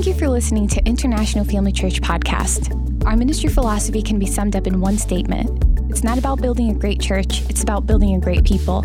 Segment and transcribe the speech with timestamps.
[0.00, 3.04] Thank you for listening to International Family Church Podcast.
[3.04, 6.74] Our ministry philosophy can be summed up in one statement it's not about building a
[6.74, 8.82] great church, it's about building a great people.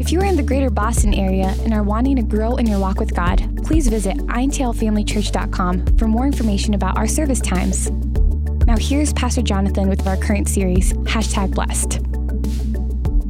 [0.00, 2.78] If you are in the greater Boston area and are wanting to grow in your
[2.78, 7.90] walk with God, please visit intlfamilychurch.com for more information about our service times.
[8.68, 11.94] Now, here's Pastor Jonathan with our current series, hashtag blessed.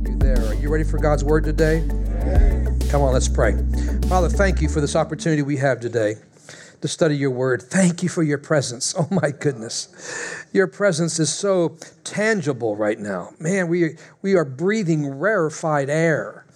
[0.07, 0.47] You there.
[0.49, 1.81] Are you ready for God's word today?
[2.91, 3.57] Come on, let's pray.
[4.07, 6.17] Father, thank you for this opportunity we have today
[6.81, 7.63] to study your word.
[7.63, 8.95] Thank you for your presence.
[8.99, 10.45] Oh my goodness.
[10.53, 13.31] Your presence is so tangible right now.
[13.39, 16.47] Man, we, we are breathing rarefied air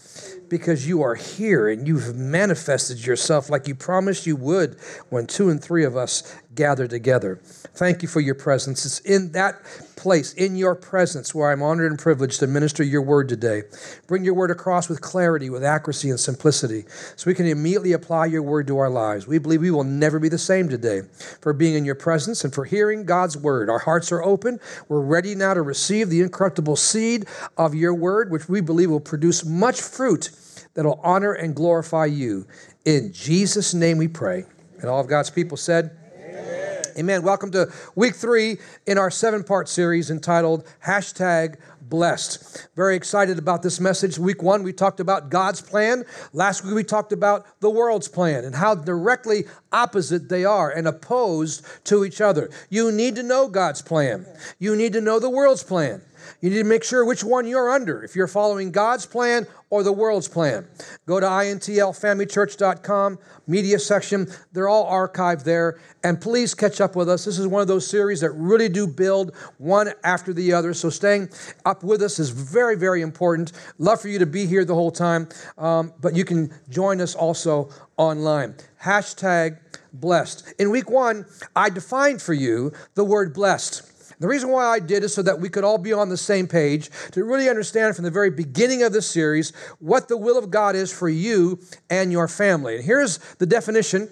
[0.48, 4.76] because you are here and you've manifested yourself like you promised you would
[5.08, 7.38] when two and three of us gather together.
[7.74, 8.84] Thank you for your presence.
[8.84, 9.62] It's in that
[10.00, 13.62] place, in your presence, where I'm honored and privileged to minister your word today.
[14.06, 16.84] Bring your word across with clarity, with accuracy, and simplicity,
[17.16, 19.26] so we can immediately apply your word to our lives.
[19.26, 21.02] We believe we will never be the same today
[21.42, 23.68] for being in your presence and for hearing God's word.
[23.68, 24.58] Our hearts are open.
[24.88, 27.26] We're ready now to receive the incorruptible seed
[27.58, 30.30] of your word, which we believe will produce much fruit
[30.74, 32.46] that'll honor and glorify you.
[32.86, 34.44] In Jesus' name we pray.
[34.80, 36.69] And all of God's people said, Amen.
[36.96, 37.22] Amen.
[37.22, 41.56] Welcome to week three in our seven part series entitled Hashtag
[41.90, 42.68] Blessed.
[42.76, 44.18] Very excited about this message.
[44.18, 46.04] Week one, we talked about God's plan.
[46.32, 50.86] Last week, we talked about the world's plan and how directly opposite they are and
[50.86, 52.48] opposed to each other.
[52.70, 54.24] You need to know God's plan,
[54.58, 56.02] you need to know the world's plan.
[56.40, 59.82] You need to make sure which one you're under, if you're following God's plan or
[59.82, 60.66] the world's plan.
[61.06, 64.28] Go to intlfamilychurch.com, media section.
[64.52, 65.78] They're all archived there.
[66.02, 67.24] And please catch up with us.
[67.24, 70.74] This is one of those series that really do build one after the other.
[70.74, 71.30] So staying
[71.64, 73.52] up with us is very, very important.
[73.78, 75.28] Love for you to be here the whole time.
[75.58, 78.54] Um, but you can join us also online.
[78.82, 79.58] Hashtag
[79.92, 80.54] blessed.
[80.58, 83.86] In week one, I defined for you the word blessed.
[84.20, 86.46] The reason why I did is so that we could all be on the same
[86.46, 90.50] page to really understand from the very beginning of this series what the will of
[90.50, 91.58] God is for you
[91.88, 92.76] and your family.
[92.76, 94.10] And here's the definition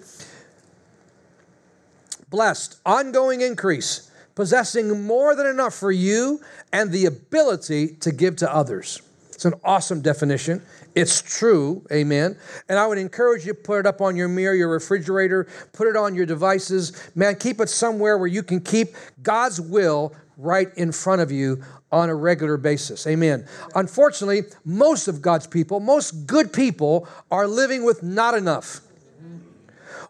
[2.29, 4.08] blessed, ongoing increase,
[4.39, 6.39] possessing more than enough for you
[6.71, 9.01] and the ability to give to others.
[9.33, 10.61] It's an awesome definition.
[10.95, 12.37] It's true, amen.
[12.69, 15.89] And I would encourage you to put it up on your mirror, your refrigerator, put
[15.89, 17.11] it on your devices.
[17.15, 21.61] Man, keep it somewhere where you can keep God's will right in front of you
[21.91, 23.05] on a regular basis.
[23.07, 23.45] Amen.
[23.75, 28.79] Unfortunately, most of God's people, most good people, are living with not enough.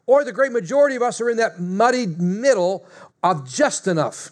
[0.06, 2.84] Or the great majority of us are in that muddy middle
[3.24, 4.32] of just enough.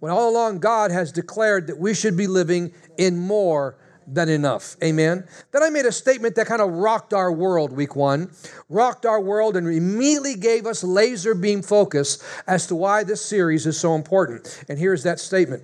[0.00, 3.76] When all along God has declared that we should be living in more
[4.06, 4.76] than enough.
[4.82, 5.26] Amen.
[5.52, 8.30] Then I made a statement that kind of rocked our world week one,
[8.68, 13.66] rocked our world, and immediately gave us laser beam focus as to why this series
[13.66, 14.64] is so important.
[14.68, 15.62] And here's that statement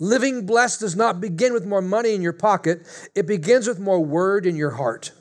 [0.00, 2.82] Living blessed does not begin with more money in your pocket,
[3.14, 5.12] it begins with more word in your heart.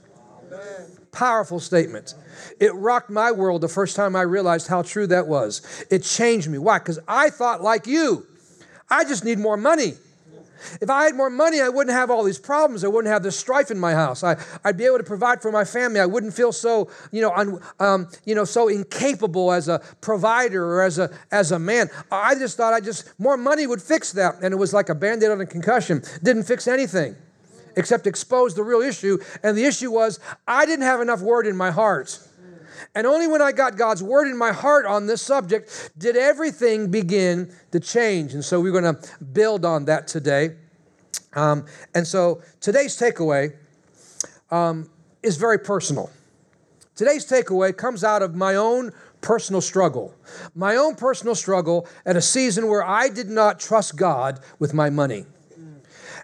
[0.48, 0.97] Amen.
[1.18, 2.14] Powerful statement.
[2.60, 5.64] It rocked my world the first time I realized how true that was.
[5.90, 6.60] It changed me.
[6.60, 6.78] Why?
[6.78, 8.28] Because I thought like you.
[8.88, 9.94] I just need more money.
[10.80, 12.84] If I had more money, I wouldn't have all these problems.
[12.84, 14.24] I wouldn't have this strife in my house.
[14.24, 16.00] I, would be able to provide for my family.
[16.00, 20.64] I wouldn't feel so, you know, un, um, you know, so incapable as a provider
[20.64, 21.90] or as a as a man.
[22.12, 24.96] I just thought I just more money would fix that, and it was like a
[24.96, 26.04] band-aid on a concussion.
[26.22, 27.16] Didn't fix anything,
[27.78, 29.18] except expose the real issue.
[29.44, 32.20] And the issue was I didn't have enough word in my heart.
[32.94, 36.92] And only when I got God's word in my heart on this subject did everything
[36.92, 38.34] begin to change.
[38.34, 39.00] And so we're going to
[39.34, 40.56] build on that today.
[41.34, 43.56] Um, and so today's takeaway
[44.52, 44.90] um,
[45.24, 46.10] is very personal.
[46.96, 50.16] Today's takeaway comes out of my own personal struggle.
[50.56, 54.90] My own personal struggle at a season where I did not trust God with my
[54.90, 55.26] money.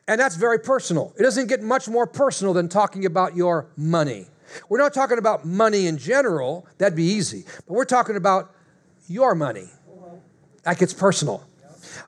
[0.08, 1.14] And that's very personal.
[1.18, 4.28] It doesn't get much more personal than talking about your money.
[4.70, 8.54] We're not talking about money in general, that'd be easy, but we're talking about
[9.08, 9.70] your money.
[10.64, 11.44] That gets personal.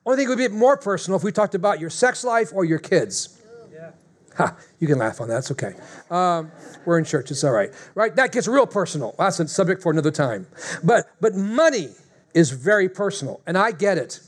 [0.04, 2.78] Only thing would be more personal if we talked about your sex life or your
[2.78, 3.40] kids.
[3.72, 3.90] Yeah.
[4.36, 5.74] Ha, you can laugh on that, it's okay.
[6.10, 6.50] Um,
[6.84, 7.72] we're in church, it's all right.
[7.94, 8.14] Right?
[8.16, 9.14] That gets real personal.
[9.18, 10.46] That's a subject for another time.
[10.82, 11.90] But but money
[12.34, 14.20] is very personal, and I get it.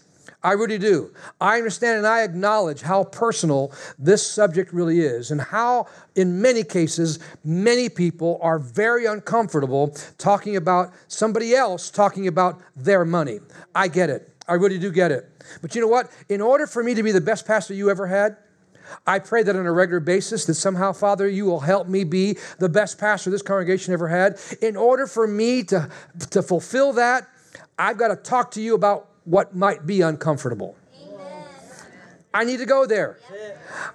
[0.43, 1.12] I really do.
[1.40, 6.62] I understand and I acknowledge how personal this subject really is, and how, in many
[6.62, 13.40] cases, many people are very uncomfortable talking about somebody else talking about their money.
[13.75, 14.32] I get it.
[14.46, 15.29] I really do get it.
[15.61, 16.11] But you know what?
[16.29, 18.37] In order for me to be the best pastor you ever had,
[19.06, 22.38] I pray that on a regular basis that somehow, Father, you will help me be
[22.58, 24.38] the best pastor this congregation ever had.
[24.62, 25.90] In order for me to,
[26.31, 27.29] to fulfill that,
[27.79, 30.75] I've got to talk to you about what might be uncomfortable.
[32.33, 33.19] I need to go there.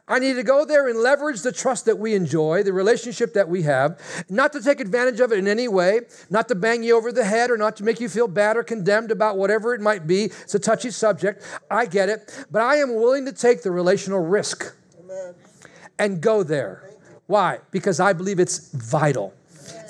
[0.07, 3.47] I need to go there and leverage the trust that we enjoy, the relationship that
[3.47, 3.99] we have,
[4.29, 7.23] not to take advantage of it in any way, not to bang you over the
[7.23, 10.25] head or not to make you feel bad or condemned about whatever it might be.
[10.25, 11.43] It's a touchy subject.
[11.69, 12.45] I get it.
[12.51, 14.75] But I am willing to take the relational risk
[15.97, 16.89] and go there.
[17.27, 17.59] Why?
[17.71, 19.33] Because I believe it's vital.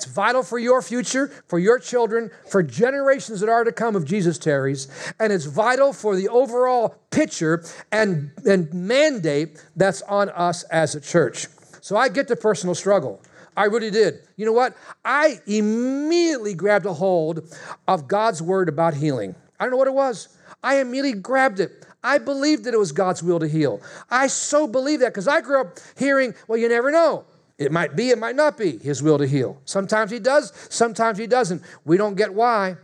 [0.04, 4.04] It's vital for your future, for your children, for generations that are to come if
[4.04, 4.86] Jesus tarries,
[5.18, 11.00] and it's vital for the overall picture and, and mandate that's on us as a
[11.00, 11.46] church.
[11.80, 13.22] So I get the personal struggle.
[13.56, 14.20] I really did.
[14.36, 14.76] You know what?
[15.06, 17.56] I immediately grabbed a hold
[17.88, 19.34] of God's word about healing.
[19.58, 20.36] I don't know what it was.
[20.62, 21.86] I immediately grabbed it.
[22.02, 23.80] I believed that it was God's will to heal.
[24.10, 27.24] I so believe that because I grew up hearing, well, you never know.
[27.58, 29.60] It might be, it might not be his will to heal.
[29.64, 31.62] Sometimes he does, sometimes he doesn't.
[31.84, 32.76] We don't get why.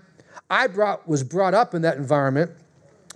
[0.49, 2.53] I brought, was brought up in that environment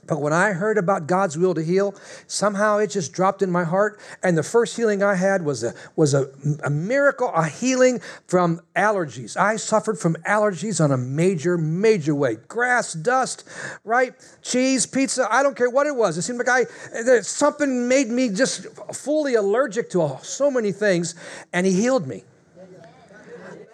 [0.06, 1.94] but when I heard about God's will to heal,
[2.26, 3.98] somehow it just dropped in my heart.
[4.22, 6.28] And the first healing I had was a, was a,
[6.62, 9.36] a miracle, a healing from allergies.
[9.36, 12.36] I suffered from allergies on a major, major way.
[12.48, 13.48] Grass, dust,
[13.84, 14.14] right?
[14.42, 16.18] Cheese, pizza, I don't care what it was.
[16.18, 21.14] It seemed like I, something made me just fully allergic to so many things,
[21.52, 22.24] and He healed me.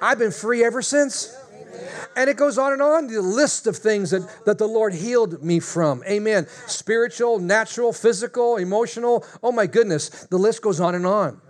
[0.00, 1.36] I've been free ever since.
[2.16, 5.42] And it goes on and on, the list of things that, that the Lord healed
[5.42, 6.02] me from.
[6.04, 6.46] Amen.
[6.66, 9.24] Spiritual, natural, physical, emotional.
[9.42, 11.40] Oh my goodness, the list goes on and on.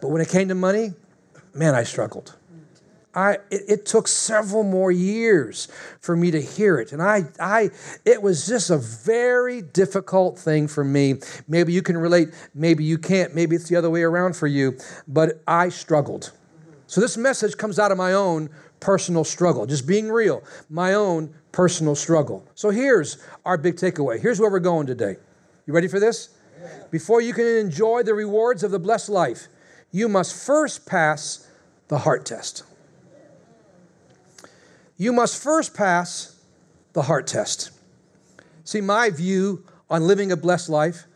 [0.00, 0.92] But when it came to money,
[1.54, 2.34] man, I struggled.
[3.16, 5.68] I, it, it, took several more years
[6.02, 6.92] for me to hear it.
[6.92, 7.70] And I, I,
[8.04, 11.14] it was just a very difficult thing for me.
[11.48, 14.78] Maybe you can relate, maybe you can't, maybe it's the other way around for you,
[15.08, 16.32] but I struggled.
[16.86, 18.50] So this message comes out of my own
[18.86, 22.46] personal struggle, just being real, my own personal struggle.
[22.54, 24.20] So here's our big takeaway.
[24.20, 25.16] Here's where we're going today.
[25.66, 26.28] You ready for this?
[26.92, 29.48] Before you can enjoy the rewards of the blessed life,
[29.90, 31.50] you must first pass
[31.88, 32.62] the heart test.
[34.96, 36.40] You must first pass
[36.92, 37.72] the heart test.
[38.62, 41.06] See, my view on living a blessed life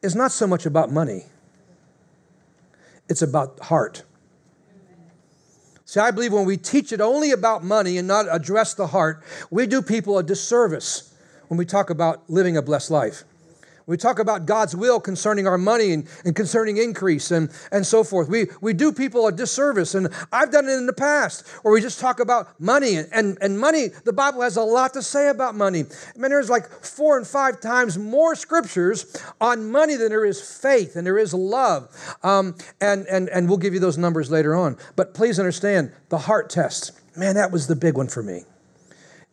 [0.00, 1.26] is not so much about money,
[3.06, 4.02] it's about heart.
[5.92, 9.22] See, I believe when we teach it only about money and not address the heart,
[9.50, 11.12] we do people a disservice
[11.48, 13.24] when we talk about living a blessed life.
[13.86, 18.04] We talk about God's will concerning our money and, and concerning increase and, and so
[18.04, 18.28] forth.
[18.28, 19.94] We, we do people a disservice.
[19.94, 22.96] And I've done it in the past where we just talk about money.
[22.96, 25.80] And, and, and money, the Bible has a lot to say about money.
[25.80, 30.40] I mean, there's like four and five times more scriptures on money than there is
[30.40, 31.88] faith and there is love.
[32.22, 34.76] Um, and, and, and we'll give you those numbers later on.
[34.96, 36.92] But please understand the heart test.
[37.16, 38.44] Man, that was the big one for me.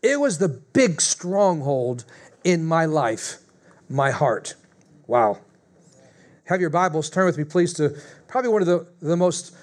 [0.01, 2.05] It was the big stronghold
[2.43, 3.39] in my life
[3.89, 4.55] my heart.
[5.07, 5.39] Wow.
[6.45, 7.95] Have your Bibles, turn with me, please, to
[8.27, 9.55] probably one of the, the most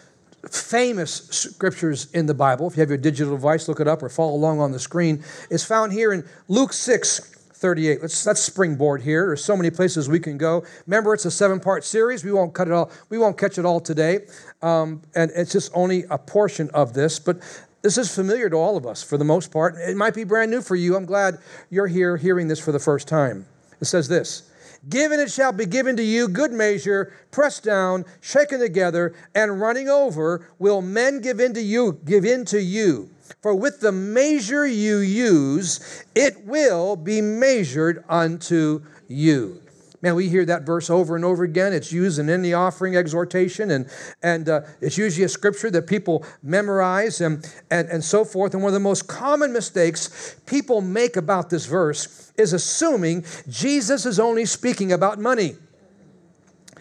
[0.51, 2.69] famous scriptures in the Bible.
[2.69, 5.23] If you have your digital device, look it up or follow along on the screen.
[5.51, 7.19] It's found here in Luke 6,
[7.55, 8.03] 38.
[8.03, 9.27] Let's, let's springboard here.
[9.29, 10.65] There's so many places we can go.
[10.87, 12.25] Remember, it's a seven part series.
[12.25, 14.27] We won't cut it all, we won't catch it all today.
[14.63, 17.19] Um, and it's just only a portion of this.
[17.19, 17.39] But
[17.83, 19.77] this is familiar to all of us for the most part.
[19.77, 20.97] It might be brand new for you.
[20.97, 21.39] I'm glad
[21.71, 23.47] you're here hearing this for the first time.
[23.81, 24.51] It says this
[24.89, 29.89] Given it shall be given to you, good measure, pressed down, shaken together, and running
[29.89, 33.11] over, will men give into you, give into you.
[33.43, 39.61] For with the measure you use, it will be measured unto you.
[40.07, 41.73] Man, we hear that verse over and over again.
[41.73, 43.91] It's used in any offering exhortation, and,
[44.23, 48.55] and uh, it's usually a scripture that people memorize and, and, and so forth.
[48.55, 54.07] And one of the most common mistakes people make about this verse is assuming Jesus
[54.07, 55.57] is only speaking about money.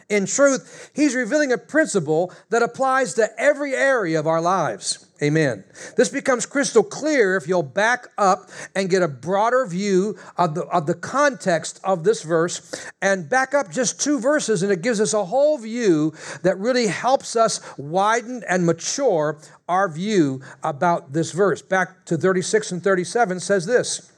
[0.07, 5.04] In truth, he's revealing a principle that applies to every area of our lives.
[5.23, 5.63] Amen.
[5.95, 10.65] This becomes crystal clear if you'll back up and get a broader view of the,
[10.65, 14.99] of the context of this verse and back up just two verses, and it gives
[14.99, 21.31] us a whole view that really helps us widen and mature our view about this
[21.31, 21.61] verse.
[21.61, 24.11] Back to 36 and 37 says this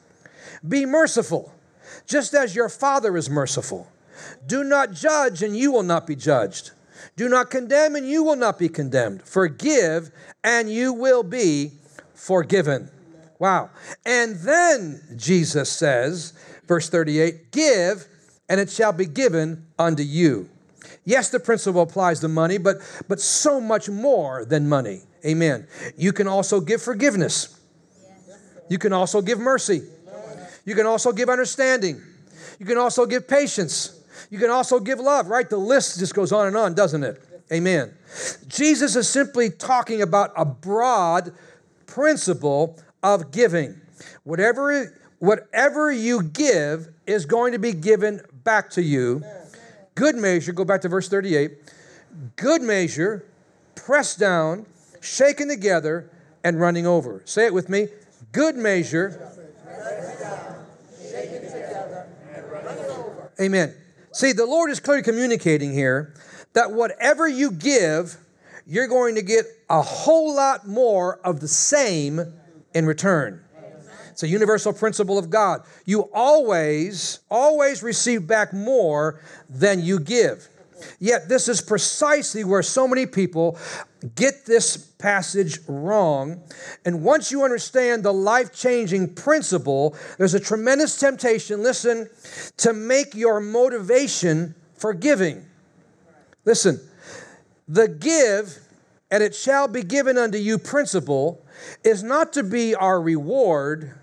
[0.68, 1.54] Be merciful,
[2.08, 3.88] just as your Father is merciful.
[4.48, 6.72] Do not judge, and you will not be judged.
[7.15, 9.23] Do not condemn, and you will not be condemned.
[9.23, 10.11] Forgive,
[10.43, 11.71] and you will be
[12.13, 12.89] forgiven.
[13.39, 13.69] Wow.
[14.05, 16.33] And then Jesus says,
[16.67, 18.05] verse 38 Give,
[18.49, 20.49] and it shall be given unto you.
[21.05, 25.01] Yes, the principle applies to money, but, but so much more than money.
[25.25, 25.67] Amen.
[25.95, 27.59] You can also give forgiveness.
[28.69, 29.83] You can also give mercy.
[30.65, 32.01] You can also give understanding.
[32.59, 33.97] You can also give patience.
[34.29, 35.50] You can also give love, right?
[35.50, 37.22] The list just goes on and on, doesn't it?
[37.51, 37.93] Amen.
[38.48, 41.34] Jesus is simply talking about a broad
[41.86, 43.79] principle of giving.
[44.24, 49.24] Whatever, whatever you give is going to be given back to you.
[49.96, 51.51] Good measure, go back to verse 38.
[52.36, 53.25] Good measure,
[53.75, 54.65] pressed down,
[55.01, 56.10] shaken together,
[56.43, 57.22] and running over.
[57.25, 57.88] Say it with me.
[58.31, 59.12] Good measure.
[61.01, 63.31] Shaken together, and running over.
[63.39, 63.74] Amen.
[64.17, 66.15] See, the Lord is clearly communicating here
[66.53, 68.17] that whatever you give,
[68.65, 72.33] you're going to get a whole lot more of the same
[72.74, 73.43] in return.
[74.09, 75.62] It's a universal principle of God.
[75.86, 79.21] You always, always receive back more
[79.51, 80.50] than you give.
[81.00, 83.57] Yet, this is precisely where so many people
[84.15, 86.41] get this passage wrong.
[86.86, 92.10] And once you understand the life changing principle, there's a tremendous temptation, listen,
[92.57, 95.46] to make your motivation for giving.
[96.46, 96.79] Listen,
[97.67, 98.60] the give
[99.10, 101.46] and it shall be given unto you principle
[101.84, 103.93] is not to be our reward.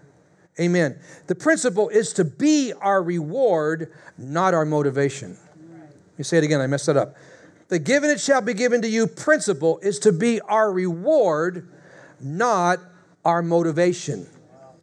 [0.59, 0.99] Amen.
[1.27, 5.37] The principle is to be our reward, not our motivation.
[6.15, 7.17] Let me say it again, I messed that up.
[7.69, 11.69] The given it shall be given to you principle is to be our reward,
[12.21, 12.79] not
[13.25, 14.29] our motivation.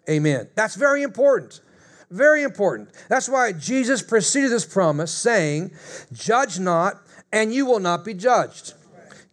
[0.09, 0.49] Amen.
[0.55, 1.61] That's very important.
[2.09, 2.89] Very important.
[3.07, 5.71] That's why Jesus preceded this promise saying,
[6.11, 6.99] Judge not,
[7.31, 8.73] and you will not be judged.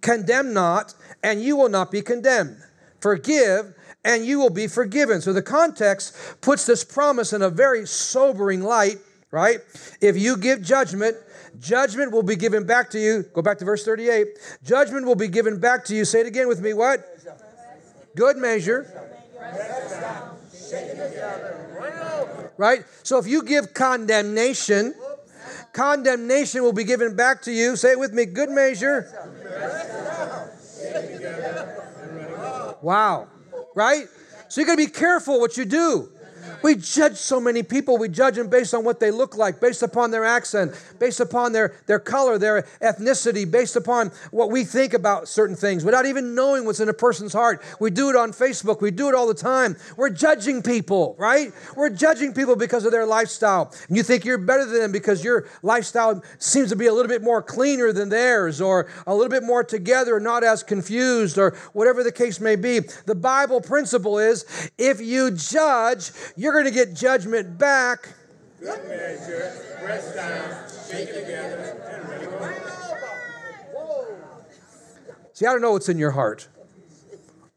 [0.01, 2.59] Condemn not, and you will not be condemned.
[3.01, 3.75] Forgive,
[4.05, 5.21] and you will be forgiven.
[5.21, 8.99] So the context puts this promise in a very sobering light,
[9.33, 9.59] right?
[10.01, 11.17] If you give judgment,
[11.59, 13.25] Judgment will be given back to you.
[13.35, 14.27] Go back to verse 38.
[14.63, 16.05] Judgment will be given back to you.
[16.05, 16.73] Say it again with me.
[16.73, 17.05] What?
[18.15, 18.87] Good measure.
[22.57, 22.85] Right?
[23.03, 24.95] So if you give condemnation,
[25.73, 27.77] condemnation will be given back to you.
[27.77, 28.25] Say it with me.
[28.27, 29.09] Good measure.
[32.83, 33.29] Wow.
[33.75, 34.07] Right?
[34.49, 36.11] So you got to be careful what you do.
[36.63, 37.99] We judge so many people.
[37.99, 41.53] We judge them based on what they look like, based upon their accent, based upon
[41.53, 46.35] their, their color, their ethnicity, based upon what we think about certain things without even
[46.35, 47.63] knowing what's in a person's heart.
[47.81, 48.81] We do it on Facebook.
[48.81, 49.77] We do it all the time.
[49.97, 51.53] We're judging people, right?
[51.77, 53.73] We're judging people because of their lifestyle.
[53.89, 57.09] And you think you're better than them because your lifestyle seems to be a little
[57.09, 61.57] bit more cleaner than theirs or a little bit more together, not as confused or
[61.73, 62.81] whatever the case may be.
[63.07, 68.09] The Bible principle is if you judge, you're you're going to get judgment back.
[68.59, 69.53] Good measure,
[69.85, 70.65] press down,
[71.07, 72.25] together, and ready
[75.35, 76.49] See, I don't know what's in your heart.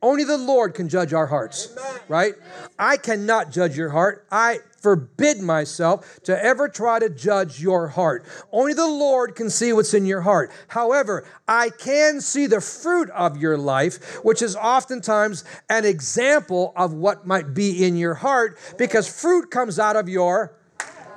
[0.01, 1.73] Only the Lord can judge our hearts,
[2.09, 2.33] right?
[2.77, 4.27] I cannot judge your heart.
[4.29, 8.25] I forbid myself to ever try to judge your heart.
[8.51, 10.51] Only the Lord can see what's in your heart.
[10.67, 16.93] However, I can see the fruit of your life, which is oftentimes an example of
[16.93, 20.57] what might be in your heart because fruit comes out of your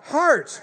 [0.05, 0.61] heart.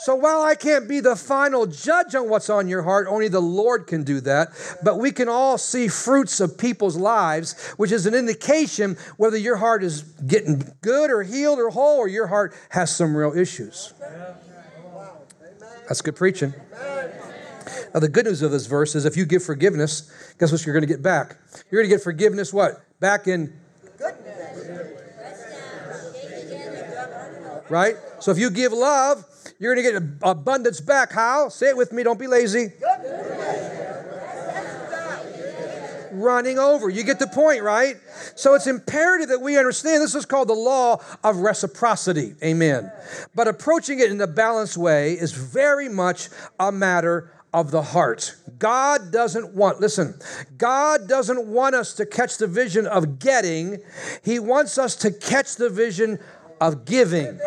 [0.00, 3.40] So while I can't be the final judge on what's on your heart, only the
[3.40, 4.48] Lord can do that.
[4.82, 9.56] But we can all see fruits of people's lives, which is an indication whether your
[9.56, 13.92] heart is getting good or healed or whole, or your heart has some real issues.
[15.88, 16.54] That's good preaching.
[17.92, 20.72] Now, the good news of this verse is if you give forgiveness, guess what you're
[20.72, 21.36] going to get back?
[21.70, 22.80] You're going to get forgiveness what?
[23.00, 23.59] Back in
[27.70, 27.96] right?
[28.18, 29.24] So if you give love,
[29.58, 31.12] you're going to get abundance back.
[31.12, 31.48] How?
[31.48, 32.02] Say it with me.
[32.02, 32.72] Don't be lazy.
[36.12, 36.90] Running over.
[36.90, 37.96] You get the point, right?
[38.34, 42.34] So it's imperative that we understand this is called the law of reciprocity.
[42.42, 42.90] Amen.
[43.34, 48.34] But approaching it in a balanced way is very much a matter of the heart.
[48.58, 50.14] God doesn't want, listen,
[50.56, 53.78] God doesn't want us to catch the vision of getting,
[54.24, 56.18] He wants us to catch the vision
[56.60, 57.38] of giving.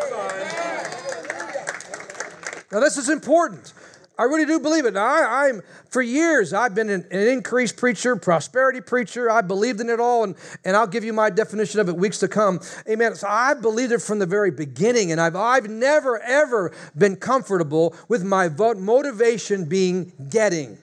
[2.72, 3.74] Now, this is important.
[4.18, 4.94] I really do believe it.
[4.94, 9.30] Now, I, am for years I've been an, an increased preacher, prosperity preacher.
[9.30, 12.20] I believed in it all, and, and I'll give you my definition of it weeks
[12.20, 12.60] to come.
[12.88, 13.16] Amen.
[13.16, 17.96] So I believed it from the very beginning, and I've I've never ever been comfortable
[18.08, 20.78] with my vote motivation being getting.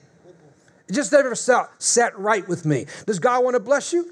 [0.89, 2.85] It just never sat, sat right with me.
[3.05, 4.11] Does God want to bless you?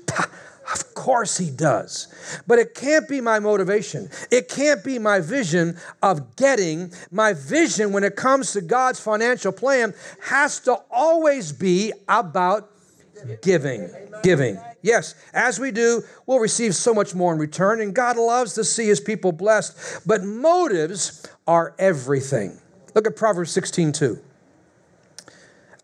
[0.71, 2.13] Of course he does.
[2.45, 4.09] But it can't be my motivation.
[4.29, 6.93] It can't be my vision of getting.
[7.11, 12.69] My vision when it comes to God's financial plan has to always be about
[13.41, 13.89] giving.
[14.21, 14.59] Giving.
[14.81, 18.63] Yes, as we do, we'll receive so much more in return, and God loves to
[18.63, 20.07] see his people blessed.
[20.07, 22.57] But motives are everything.
[22.95, 24.19] Look at Proverbs 16 2.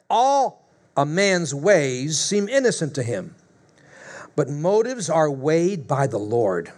[0.09, 0.65] All
[0.95, 3.34] a man's ways seem innocent to him,
[4.35, 6.71] but motives are weighed by the Lord.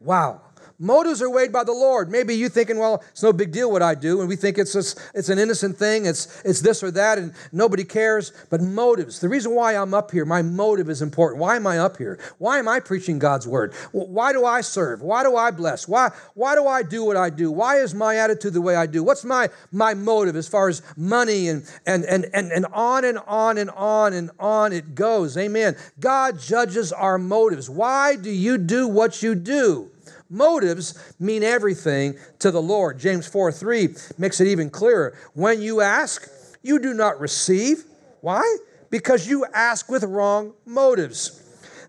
[0.00, 0.43] Wow.
[0.78, 2.10] Motives are weighed by the Lord.
[2.10, 4.72] Maybe you thinking, well, it's no big deal what I do, and we think it's
[4.72, 8.32] just, it's an innocent thing, it's it's this or that, and nobody cares.
[8.50, 11.40] But motives, the reason why I'm up here, my motive is important.
[11.40, 12.18] Why am I up here?
[12.38, 13.72] Why am I preaching God's word?
[13.92, 15.02] Why do I serve?
[15.02, 15.86] Why do I bless?
[15.86, 17.50] Why why do I do what I do?
[17.50, 19.02] Why is my attitude the way I do?
[19.02, 23.18] What's my my motive as far as money and and and and, and on and
[23.26, 25.36] on and on and on it goes.
[25.36, 25.76] Amen.
[26.00, 27.70] God judges our motives.
[27.70, 29.90] Why do you do what you do?
[30.30, 32.98] Motives mean everything to the Lord.
[32.98, 33.88] James 4 3
[34.18, 35.16] makes it even clearer.
[35.34, 36.28] When you ask,
[36.62, 37.84] you do not receive.
[38.20, 38.56] Why?
[38.90, 41.42] Because you ask with wrong motives,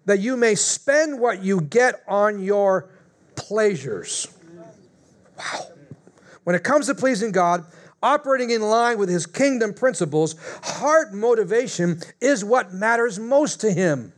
[0.06, 2.90] that you may spend what you get on your
[3.36, 4.28] pleasures.
[5.38, 5.68] Wow.
[6.44, 7.66] When it comes to pleasing God,
[8.04, 14.14] operating in line with his kingdom principles, heart motivation is what matters most to him.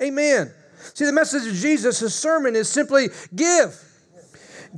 [0.00, 0.52] Amen.
[0.94, 3.84] See, the message of Jesus, his sermon is simply give.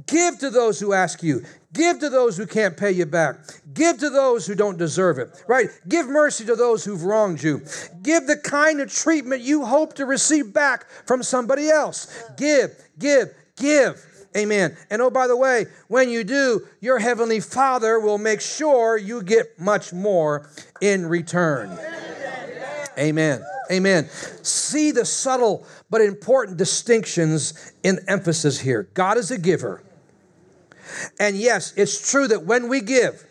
[0.07, 1.45] Give to those who ask you.
[1.73, 3.37] Give to those who can't pay you back.
[3.73, 5.69] Give to those who don't deserve it, right?
[5.89, 7.63] Give mercy to those who've wronged you.
[8.03, 12.25] Give the kind of treatment you hope to receive back from somebody else.
[12.37, 14.05] Give, give, give.
[14.37, 14.77] Amen.
[14.91, 19.23] And oh, by the way, when you do, your heavenly Father will make sure you
[19.23, 20.49] get much more
[20.81, 21.79] in return.
[22.99, 23.43] Amen.
[23.71, 24.09] Amen.
[24.43, 28.89] See the subtle but important distinctions in emphasis here.
[28.95, 29.83] God is a giver.
[31.21, 33.25] And yes, it's true that when we give,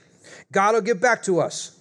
[0.51, 1.77] God will give back to us.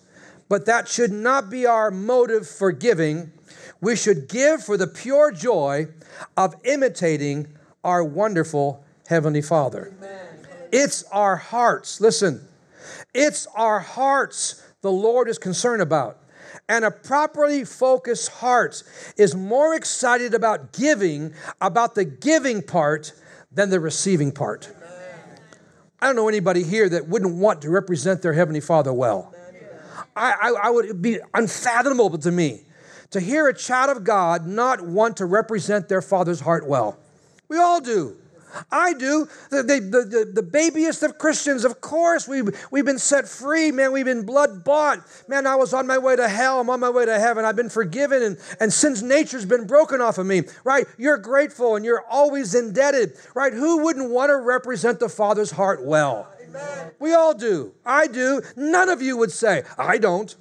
[0.48, 3.32] But that should not be our motive for giving.
[3.80, 5.88] We should give for the pure joy
[6.36, 9.94] of imitating our wonderful Heavenly Father.
[9.98, 10.46] Amen.
[10.72, 12.00] It's our hearts.
[12.00, 12.46] Listen,
[13.14, 16.18] it's our hearts the Lord is concerned about.
[16.68, 18.82] And a properly focused heart
[19.16, 23.12] is more excited about giving, about the giving part,
[23.52, 24.70] than the receiving part.
[26.00, 29.34] I don't know anybody here that wouldn't want to represent their Heavenly Father well.
[30.14, 32.62] I, I, I would be unfathomable to me
[33.10, 36.98] to hear a child of God not want to represent their Father's heart well.
[37.48, 38.16] We all do.
[38.70, 39.28] I do.
[39.50, 43.92] The, the, the, the, babyest of Christians, of course, we've, we've been set free, man.
[43.92, 45.00] We've been blood bought.
[45.28, 46.60] Man, I was on my way to hell.
[46.60, 47.44] I'm on my way to heaven.
[47.44, 50.86] I've been forgiven, and, and sin's nature's been broken off of me, right?
[50.96, 53.52] You're grateful and you're always indebted, right?
[53.52, 56.28] Who wouldn't want to represent the Father's heart well?
[56.42, 56.90] Amen.
[56.98, 57.74] We all do.
[57.84, 58.42] I do.
[58.56, 60.34] None of you would say, I don't.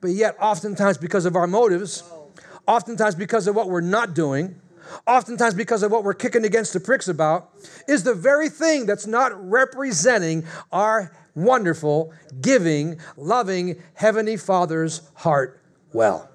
[0.00, 2.30] But yet, oftentimes, because of our motives, oh.
[2.66, 4.60] oftentimes because of what we're not doing,
[5.06, 7.50] oftentimes because of what we're kicking against the pricks about,
[7.88, 15.60] is the very thing that's not representing our wonderful, giving, loving Heavenly Father's heart
[15.92, 16.28] well.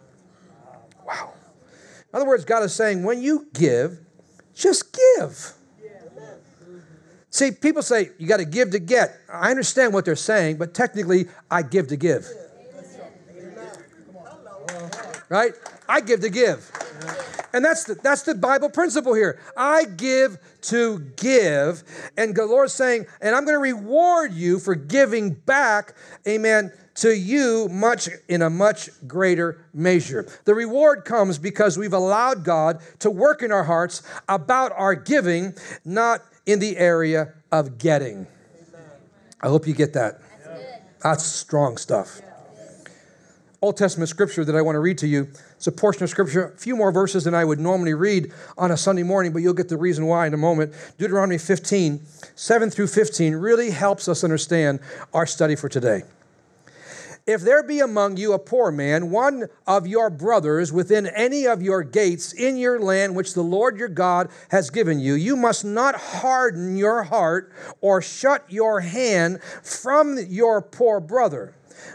[1.05, 1.33] Wow.
[2.13, 3.99] In other words, God is saying, when you give,
[4.53, 5.53] just give.
[7.29, 9.17] See, people say you got to give to get.
[9.31, 12.27] I understand what they're saying, but technically, I give to give.
[15.29, 15.53] Right?
[15.87, 16.69] I give to give.
[17.53, 19.39] And that's the, that's the Bible principle here.
[19.57, 21.83] I give to give.
[22.17, 25.95] And the Lord's saying, and I'm going to reward you for giving back,
[26.27, 30.27] amen, to you much in a much greater measure.
[30.45, 35.53] The reward comes because we've allowed God to work in our hearts about our giving,
[35.85, 38.27] not in the area of getting.
[39.41, 40.19] I hope you get that.
[41.01, 42.21] That's strong stuff.
[43.61, 45.27] Old Testament scripture that I want to read to you.
[45.61, 48.71] It's a portion of scripture, a few more verses than I would normally read on
[48.71, 50.73] a Sunday morning, but you'll get the reason why in a moment.
[50.97, 52.01] Deuteronomy 15,
[52.33, 54.79] 7 through 15 really helps us understand
[55.13, 56.01] our study for today.
[57.27, 61.61] If there be among you a poor man, one of your brothers within any of
[61.61, 65.63] your gates in your land which the Lord your God has given you, you must
[65.63, 71.53] not harden your heart or shut your hand from your poor brother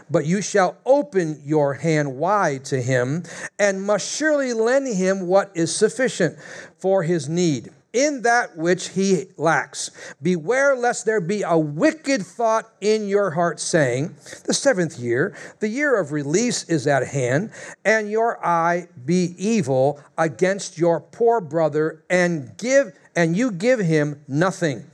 [0.09, 3.23] but you shall open your hand wide to him,
[3.59, 6.37] and must surely lend him what is sufficient
[6.77, 9.89] for his need in that which he lacks.
[10.21, 15.67] Beware lest there be a wicked thought in your heart, saying, The seventh year, the
[15.67, 17.51] year of release is at hand,
[17.83, 24.21] and your eye be evil against your poor brother, and give and you give him
[24.27, 24.85] nothing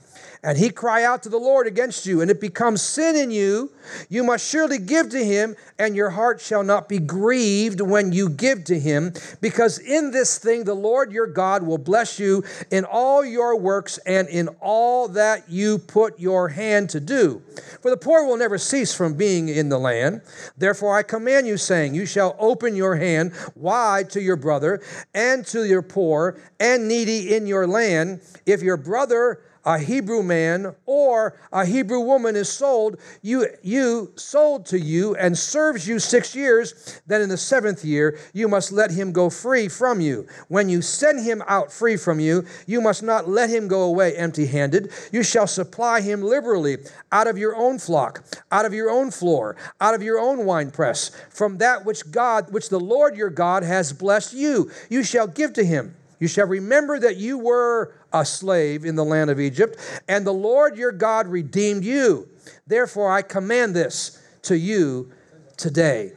[0.44, 3.72] and he cry out to the Lord against you, and it becomes sin in you,
[4.10, 8.30] you must surely give to him, and your heart shall not be grieved when you
[8.30, 12.84] give to him, because in this thing the Lord your God will bless you in
[12.84, 17.42] all your works and in all that you put your hand to do.
[17.82, 20.22] For the poor will never cease from being in the land.
[20.58, 24.82] Therefore I command you, saying, You shall open your hand wide to your brother
[25.14, 28.22] and to your poor and needy in your land.
[28.46, 34.66] If your brother a Hebrew man or a Hebrew woman is sold, you, you sold
[34.68, 38.92] to you and serves you six years, then in the seventh year you must let
[38.92, 40.28] him go free from you.
[40.48, 44.16] When you send him out free from you, you must not let him go away
[44.16, 44.92] empty handed.
[45.12, 46.78] You shall supply him liberally
[47.12, 51.12] out of your own flock, out of your own floor, out of your own winepress,
[51.30, 54.72] from that which God, which the Lord your God has blessed you.
[54.90, 55.96] You shall give to him.
[56.20, 60.34] You shall remember that you were a slave in the land of Egypt, and the
[60.34, 62.30] Lord your God redeemed you.
[62.68, 65.12] Therefore, I command this to you
[65.58, 66.14] today.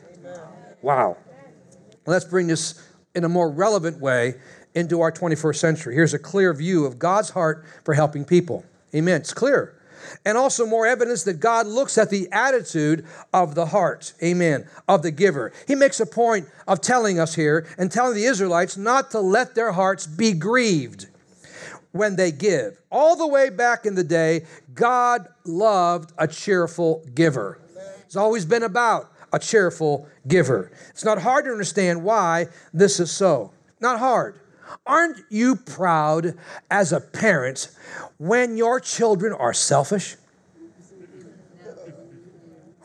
[0.83, 1.17] Wow.
[2.07, 4.35] Let's bring this in a more relevant way
[4.75, 5.95] into our 21st century.
[5.95, 8.65] Here's a clear view of God's heart for helping people.
[8.95, 9.21] Amen.
[9.23, 9.73] It's clear.
[10.25, 14.13] And also more evidence that God looks at the attitude of the heart.
[14.23, 14.69] Amen.
[14.87, 15.53] Of the giver.
[15.67, 19.55] He makes a point of telling us here and telling the Israelites not to let
[19.55, 21.07] their hearts be grieved
[21.97, 22.81] when they give.
[22.91, 27.61] All the way back in the day, God loved a cheerful giver.
[28.05, 30.71] It's always been about a cheerful giver.
[30.91, 33.53] It's not hard to understand why this is so.
[33.81, 34.41] Not hard.
[34.87, 36.37] Aren't you proud
[36.71, 37.69] as a parent
[38.19, 40.17] when your children are selfish?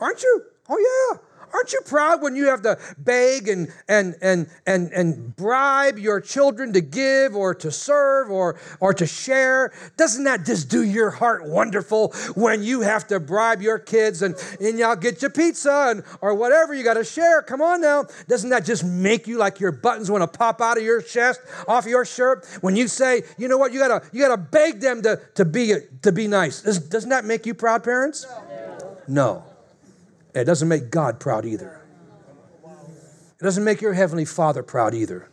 [0.00, 0.42] Aren't you?
[0.68, 0.78] Oh,
[1.12, 1.18] yeah.
[1.52, 6.20] Aren't you proud when you have to beg and, and, and, and, and bribe your
[6.20, 9.72] children to give or to serve or, or to share?
[9.96, 14.34] Doesn't that just do your heart wonderful when you have to bribe your kids and,
[14.60, 17.42] and y'all get your pizza and, or whatever you got to share?
[17.42, 18.06] Come on now.
[18.28, 21.40] Doesn't that just make you like your buttons want to pop out of your chest,
[21.68, 22.46] off your shirt?
[22.62, 25.44] When you say, you know what, you got to you gotta beg them to, to,
[25.44, 26.62] be, to be nice.
[26.62, 28.26] Doesn't that make you proud, parents?
[29.06, 29.44] No.
[30.34, 31.80] It doesn't make God proud either.
[32.64, 35.28] It doesn't make your heavenly Father proud either.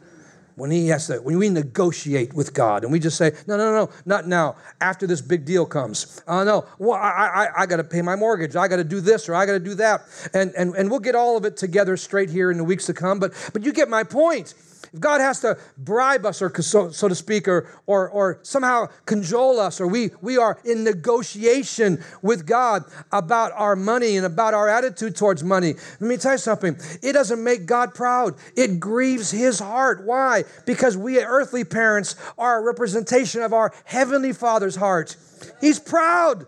[0.56, 3.72] When he has to, when we negotiate with God and we just say, no, no,
[3.72, 4.58] no, not now.
[4.82, 8.18] After this big deal comes, uh, no, well, I, I, I got to pay my
[8.18, 8.58] mortgage.
[8.58, 10.02] I got to do this or I got to do that,
[10.34, 12.94] and and and we'll get all of it together straight here in the weeks to
[12.94, 13.20] come.
[13.20, 14.54] But but you get my point.
[14.94, 18.88] If God has to bribe us, or so, so to speak, or, or, or somehow
[19.06, 24.54] cajole us, or we, we are in negotiation with God about our money and about
[24.54, 26.78] our attitude towards money, let me tell you something.
[27.02, 30.04] It doesn't make God proud, it grieves his heart.
[30.04, 30.44] Why?
[30.66, 35.16] Because we earthly parents are a representation of our heavenly Father's heart.
[35.62, 36.46] He's proud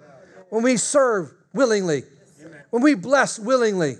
[0.49, 2.04] when we serve willingly,
[2.69, 3.97] when we bless willingly.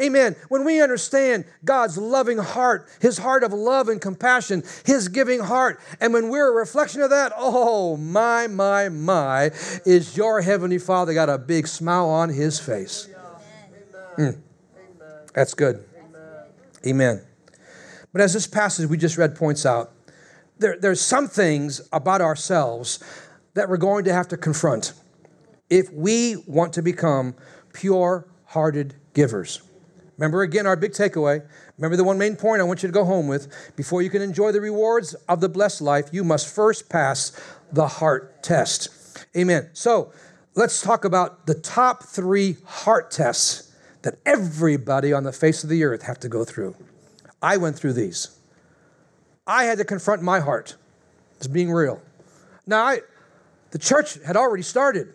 [0.00, 0.36] Amen.
[0.48, 5.80] When we understand God's loving heart, his heart of love and compassion, his giving heart,
[6.00, 9.50] and when we're a reflection of that, oh my, my, my,
[9.84, 13.08] is your heavenly Father got a big smile on his face.
[14.16, 14.40] Mm.
[15.34, 15.84] That's good.
[16.86, 17.22] Amen.
[18.12, 19.92] But as this passage we just read points out,
[20.58, 23.02] there, there's some things about ourselves
[23.54, 24.92] that we're going to have to confront
[25.68, 27.34] if we want to become
[27.72, 29.60] pure hearted givers.
[30.18, 31.46] Remember again our big takeaway.
[31.78, 33.72] Remember the one main point I want you to go home with.
[33.76, 37.32] Before you can enjoy the rewards of the blessed life, you must first pass
[37.72, 38.88] the heart test.
[39.36, 39.70] Amen.
[39.72, 40.12] So
[40.56, 45.84] let's talk about the top three heart tests that everybody on the face of the
[45.84, 46.74] earth have to go through.
[47.40, 48.36] I went through these.
[49.46, 50.76] I had to confront my heart
[51.40, 52.02] as being real.
[52.66, 53.00] Now, I,
[53.70, 55.12] the church had already started.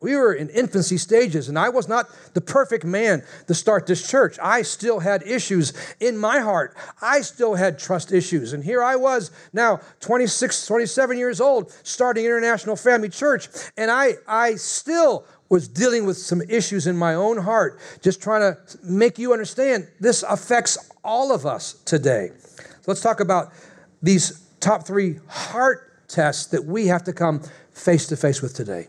[0.00, 4.08] We were in infancy stages, and I was not the perfect man to start this
[4.08, 4.38] church.
[4.42, 6.74] I still had issues in my heart.
[7.02, 8.54] I still had trust issues.
[8.54, 14.14] And here I was now 26, 27 years old, starting International Family Church, and I,
[14.26, 19.18] I still was dealing with some issues in my own heart, just trying to make
[19.18, 22.30] you understand this affects all of us today.
[22.56, 23.52] So let's talk about
[24.00, 28.88] these top three heart tests that we have to come face to face with today.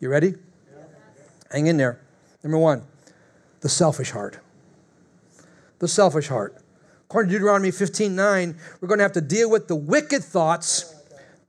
[0.00, 0.34] You ready?
[1.50, 2.00] Hang in there.
[2.44, 2.84] Number one,
[3.60, 4.38] the selfish heart.
[5.80, 6.56] The selfish heart.
[7.06, 10.94] According to Deuteronomy 15 9, we're going to have to deal with the wicked thoughts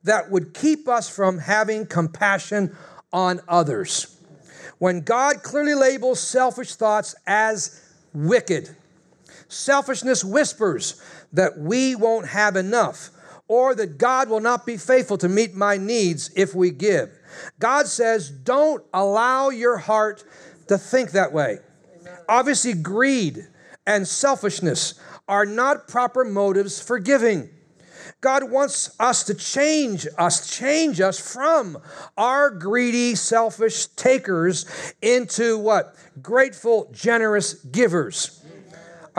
[0.04, 2.76] that would keep us from having compassion
[3.14, 4.18] on others.
[4.80, 7.84] When God clearly labels selfish thoughts as
[8.14, 8.76] wicked,
[9.48, 11.02] selfishness whispers
[11.34, 13.12] that we won't have enough
[13.50, 17.10] or that God will not be faithful to meet my needs if we give.
[17.60, 20.24] God says, don't allow your heart
[20.68, 21.58] to think that way.
[22.00, 22.18] Amen.
[22.30, 23.48] Obviously, greed
[23.86, 27.50] and selfishness are not proper motives for giving.
[28.22, 31.78] God wants us to change us, change us from
[32.18, 34.66] our greedy, selfish takers
[35.02, 35.96] into what?
[36.22, 38.46] Grateful, generous givers.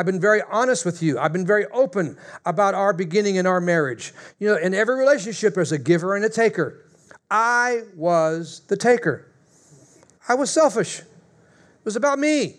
[0.00, 1.18] I've been very honest with you.
[1.18, 4.14] I've been very open about our beginning in our marriage.
[4.38, 6.86] You know, in every relationship, there's a giver and a taker.
[7.30, 9.26] I was the taker.
[10.26, 11.00] I was selfish.
[11.00, 11.04] It
[11.84, 12.56] was about me.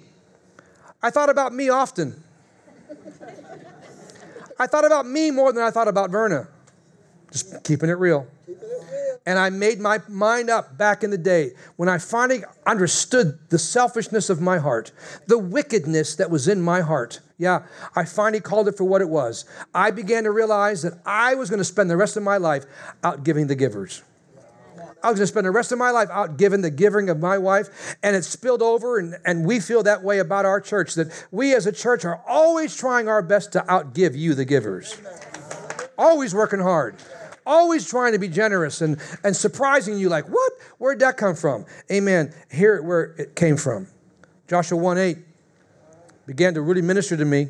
[1.01, 2.23] I thought about me often.
[4.59, 6.47] I thought about me more than I thought about Verna.
[7.31, 8.27] Just keeping it real.
[9.25, 13.59] And I made my mind up back in the day when I finally understood the
[13.59, 14.91] selfishness of my heart,
[15.27, 17.19] the wickedness that was in my heart.
[17.37, 17.63] Yeah,
[17.95, 19.45] I finally called it for what it was.
[19.73, 22.65] I began to realize that I was going to spend the rest of my life
[23.03, 24.03] out giving the givers.
[25.03, 27.19] I was going to spend the rest of my life out giving the giving of
[27.19, 30.93] my wife, and it spilled over, and, and we feel that way about our church,
[30.93, 35.01] that we as a church are always trying our best to outgive you, the givers.
[35.97, 36.95] Always working hard
[37.45, 40.53] always trying to be generous and, and surprising you like, what?
[40.77, 41.65] Where'd that come from?
[41.91, 42.33] Amen.
[42.51, 43.87] Here where it came from.
[44.47, 45.17] Joshua 1 8
[46.25, 47.47] began to really minister to me.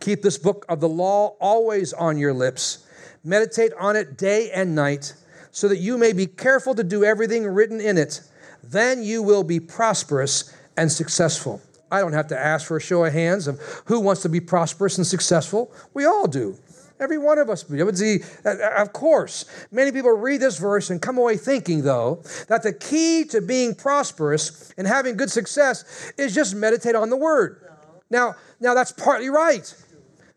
[0.00, 2.86] Keep this book of the law always on your lips.
[3.24, 5.14] Meditate on it day and night
[5.50, 8.20] so that you may be careful to do everything written in it.
[8.62, 11.62] Then you will be prosperous and successful.
[11.90, 14.40] I don't have to ask for a show of hands of who wants to be
[14.40, 15.72] prosperous and successful.
[15.94, 16.58] We all do.
[17.00, 17.64] Every one of us.
[17.70, 22.72] Uh, of course, many people read this verse and come away thinking, though, that the
[22.72, 27.60] key to being prosperous and having good success is just meditate on the word.
[28.10, 29.74] Now, now that's partly right.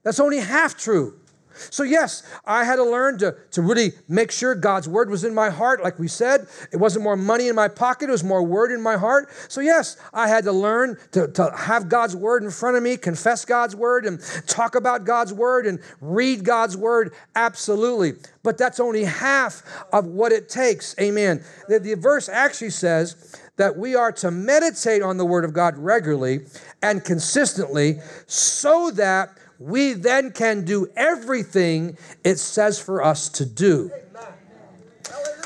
[0.03, 1.19] That's only half true.
[1.57, 5.33] So, yes, I had to learn to, to really make sure God's word was in
[5.33, 5.83] my heart.
[5.83, 8.81] Like we said, it wasn't more money in my pocket, it was more word in
[8.81, 9.29] my heart.
[9.47, 12.97] So, yes, I had to learn to, to have God's word in front of me,
[12.97, 17.13] confess God's word, and talk about God's word and read God's word.
[17.35, 18.13] Absolutely.
[18.43, 20.95] But that's only half of what it takes.
[20.99, 21.43] Amen.
[21.67, 25.77] The, the verse actually says, that we are to meditate on the Word of God
[25.77, 26.41] regularly
[26.81, 33.91] and consistently so that we then can do everything it says for us to do.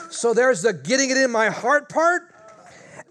[0.09, 2.23] So there's the getting it in my heart part,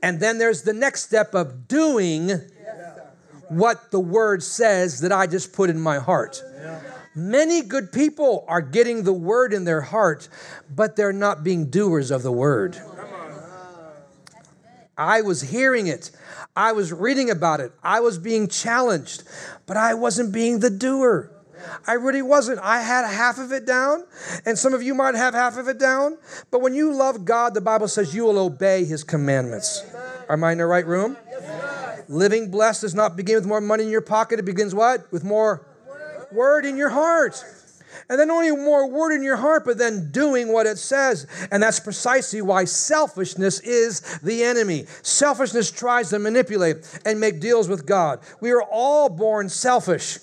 [0.02, 2.30] and then there's the next step of doing
[3.48, 6.42] what the word says that I just put in my heart.
[7.16, 10.28] Many good people are getting the word in their heart,
[10.72, 12.80] but they're not being doers of the word.
[14.96, 16.10] I was hearing it.
[16.54, 17.72] I was reading about it.
[17.82, 19.24] I was being challenged,
[19.70, 21.30] but I wasn't being the doer.
[21.86, 22.58] I really wasn't.
[22.58, 24.04] I had half of it down,
[24.44, 26.18] and some of you might have half of it down.
[26.50, 29.84] But when you love God, the Bible says you will obey His commandments.
[30.28, 31.16] Am I in the right room?
[32.08, 34.40] Living blessed does not begin with more money in your pocket.
[34.40, 35.06] It begins what?
[35.12, 35.64] With more
[36.32, 37.40] word in your heart.
[38.10, 41.28] And then only more word in your heart, but then doing what it says.
[41.52, 44.86] And that's precisely why selfishness is the enemy.
[45.02, 48.18] Selfishness tries to manipulate and make deals with God.
[48.40, 50.18] We are all born selfish.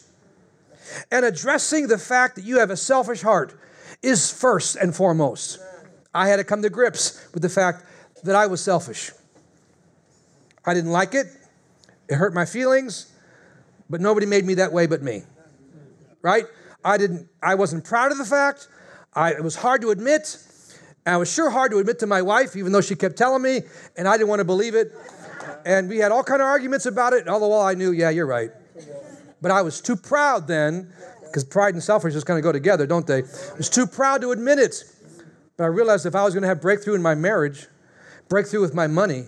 [1.11, 3.57] And addressing the fact that you have a selfish heart
[4.03, 5.57] is first and foremost.
[6.13, 7.85] I had to come to grips with the fact
[8.25, 9.11] that I was selfish.
[10.65, 11.27] I didn't like it,
[12.09, 13.13] it hurt my feelings,
[13.89, 15.23] but nobody made me that way but me.
[16.21, 16.47] Right?
[16.83, 18.67] I didn't, I wasn't proud of the fact.
[19.13, 20.37] I, it was hard to admit.
[21.05, 23.41] And it was sure hard to admit to my wife, even though she kept telling
[23.41, 23.61] me,
[23.95, 24.91] and I didn't want to believe it.
[25.65, 27.21] And we had all kind of arguments about it.
[27.21, 28.51] and All the while I knew, yeah, you're right.
[29.41, 30.91] But I was too proud then,
[31.23, 33.19] because pride and selfishness kind of go together, don't they?
[33.19, 34.83] I was too proud to admit it.
[35.55, 37.67] But I realized if I was going to have breakthrough in my marriage,
[38.29, 39.25] breakthrough with my money,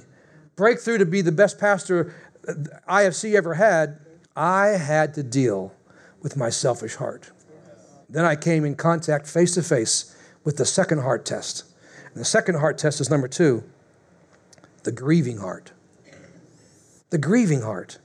[0.55, 2.13] breakthrough to be the best pastor
[2.47, 2.53] uh,
[2.89, 3.99] IFC ever had,
[4.35, 5.73] I had to deal
[6.21, 7.31] with my selfish heart.
[8.09, 11.63] Then I came in contact face to face with the second heart test.
[12.13, 13.63] And the second heart test is number two
[14.83, 15.71] the grieving heart.
[17.09, 17.99] The grieving heart.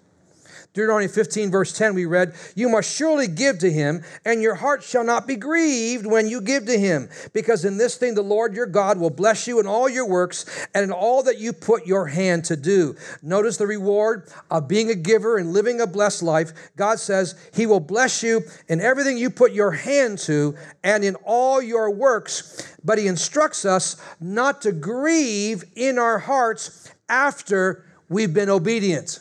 [0.74, 4.82] Deuteronomy 15, verse 10, we read, You must surely give to him, and your heart
[4.82, 8.54] shall not be grieved when you give to him, because in this thing the Lord
[8.54, 11.86] your God will bless you in all your works and in all that you put
[11.86, 12.96] your hand to do.
[13.22, 16.52] Notice the reward of being a giver and living a blessed life.
[16.74, 21.14] God says he will bless you in everything you put your hand to and in
[21.24, 28.34] all your works, but he instructs us not to grieve in our hearts after we've
[28.34, 29.20] been obedient.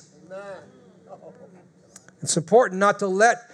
[2.24, 3.52] It's important not to let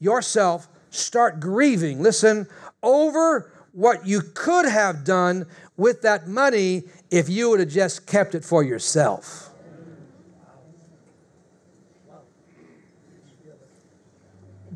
[0.00, 2.02] yourself start grieving.
[2.02, 2.48] Listen,
[2.82, 8.34] over what you could have done with that money if you would have just kept
[8.34, 9.50] it for yourself.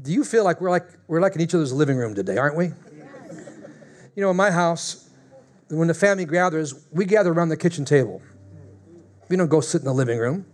[0.02, 2.56] Do you feel like we're like we're like in each other's living room today, aren't
[2.56, 2.66] we?
[4.14, 5.08] You know, in my house,
[5.70, 8.20] when the family gathers, we gather around the kitchen table.
[9.30, 10.44] We don't go sit in the living room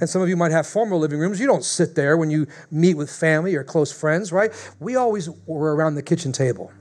[0.00, 1.40] and some of you might have formal living rooms.
[1.40, 4.52] You don't sit there when you meet with family or close friends, right?
[4.80, 6.72] We always were around the kitchen table.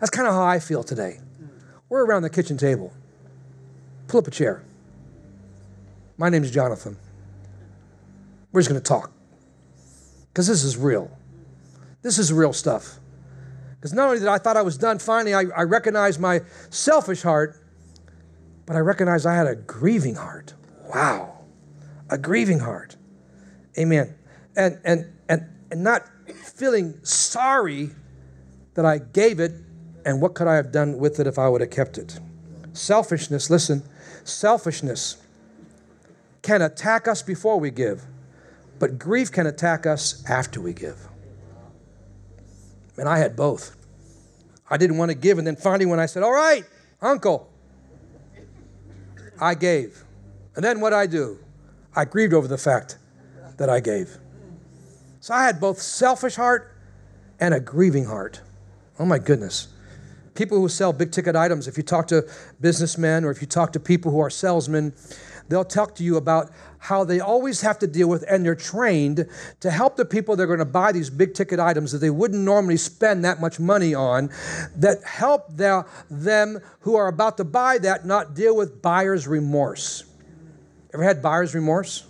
[0.00, 1.20] That's kind of how I feel today.
[1.88, 2.92] We're around the kitchen table.
[4.08, 4.64] Pull up a chair.
[6.16, 6.96] My name's Jonathan.
[8.52, 9.12] We're just going to talk
[10.28, 11.10] because this is real.
[12.02, 12.98] This is real stuff.
[13.76, 17.22] Because not only did I thought I was done, finally I, I recognized my selfish
[17.22, 17.56] heart,
[18.64, 20.54] but I recognized I had a grieving heart.
[20.88, 21.41] Wow
[22.12, 22.96] a grieving heart.
[23.78, 24.14] Amen.
[24.54, 27.90] And and and and not feeling sorry
[28.74, 29.52] that I gave it
[30.04, 32.20] and what could I have done with it if I would have kept it.
[32.74, 33.82] Selfishness, listen,
[34.24, 35.16] selfishness
[36.42, 38.02] can attack us before we give,
[38.78, 41.08] but grief can attack us after we give.
[42.98, 43.74] And I had both.
[44.68, 46.64] I didn't want to give, and then finally, when I said, All right,
[47.00, 47.50] uncle,
[49.40, 50.04] I gave.
[50.56, 51.41] And then what I do?
[51.94, 52.98] I grieved over the fact
[53.58, 54.16] that I gave.
[55.20, 56.74] So I had both selfish heart
[57.38, 58.40] and a grieving heart.
[58.98, 59.68] Oh my goodness.
[60.34, 62.26] People who sell big ticket items, if you talk to
[62.60, 64.94] businessmen or if you talk to people who are salesmen,
[65.48, 69.28] they'll talk to you about how they always have to deal with and they're trained
[69.60, 72.10] to help the people that are going to buy these big ticket items that they
[72.10, 74.30] wouldn't normally spend that much money on
[74.74, 80.04] that help the, them who are about to buy that not deal with buyer's remorse
[80.94, 82.06] Ever had buyer's remorse?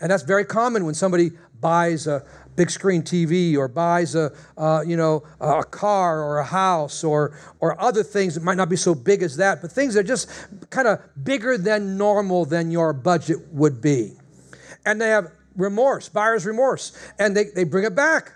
[0.00, 2.22] And that's very common when somebody buys a
[2.54, 7.38] big screen TV or buys a uh, you know a car or a house or
[7.60, 10.08] or other things that might not be so big as that, but things that are
[10.08, 10.30] just
[10.70, 14.12] kind of bigger than normal than your budget would be,
[14.84, 18.32] and they have remorse, buyer's remorse, and they, they bring it back,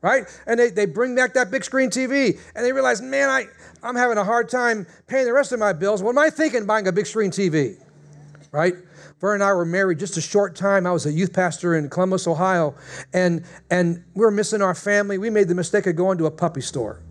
[0.00, 0.24] right?
[0.46, 3.46] And they, they bring back that big screen TV, and they realize, man, I
[3.82, 6.02] I'm having a hard time paying the rest of my bills.
[6.02, 7.76] What am I thinking buying a big screen TV?
[8.56, 8.74] Right?
[9.20, 10.86] Vern and I were married just a short time.
[10.86, 12.74] I was a youth pastor in Columbus, Ohio,
[13.12, 15.18] and and we were missing our family.
[15.18, 17.02] We made the mistake of going to a puppy store.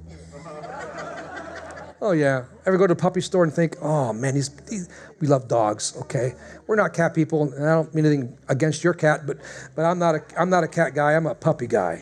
[2.01, 5.27] oh yeah, ever go to a puppy store and think, oh man, he's, he's, we
[5.27, 5.95] love dogs.
[6.01, 6.34] Okay,
[6.65, 9.38] we're not cat people, and I don't mean anything against your cat, but
[9.75, 11.13] but I'm not a I'm not a cat guy.
[11.13, 12.01] I'm a puppy guy,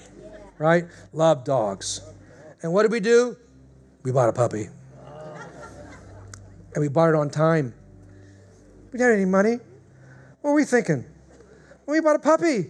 [0.57, 0.85] right?
[1.11, 1.99] Love dogs.
[2.61, 3.35] And what did we do?
[4.03, 4.69] We bought a puppy,
[6.73, 7.73] and we bought it on time.
[8.93, 9.59] We didn't have any money.
[10.41, 11.03] What were we thinking?
[11.87, 12.67] we bought a puppy.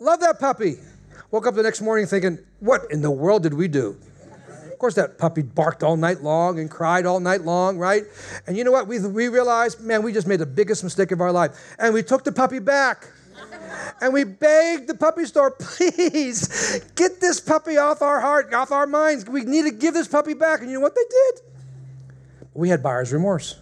[0.00, 0.76] Love that puppy.
[1.30, 3.96] Woke up the next morning thinking, what in the world did we do?
[4.72, 8.04] Of course, that puppy barked all night long and cried all night long, right?
[8.46, 8.88] And you know what?
[8.88, 11.76] We, we realized, man, we just made the biggest mistake of our life.
[11.78, 13.06] And we took the puppy back.
[14.00, 18.86] And we begged the puppy store, please get this puppy off our heart, off our
[18.86, 19.26] minds.
[19.26, 20.60] We need to give this puppy back.
[20.60, 21.40] And you know what they did?
[22.54, 23.56] We had buyer's remorse.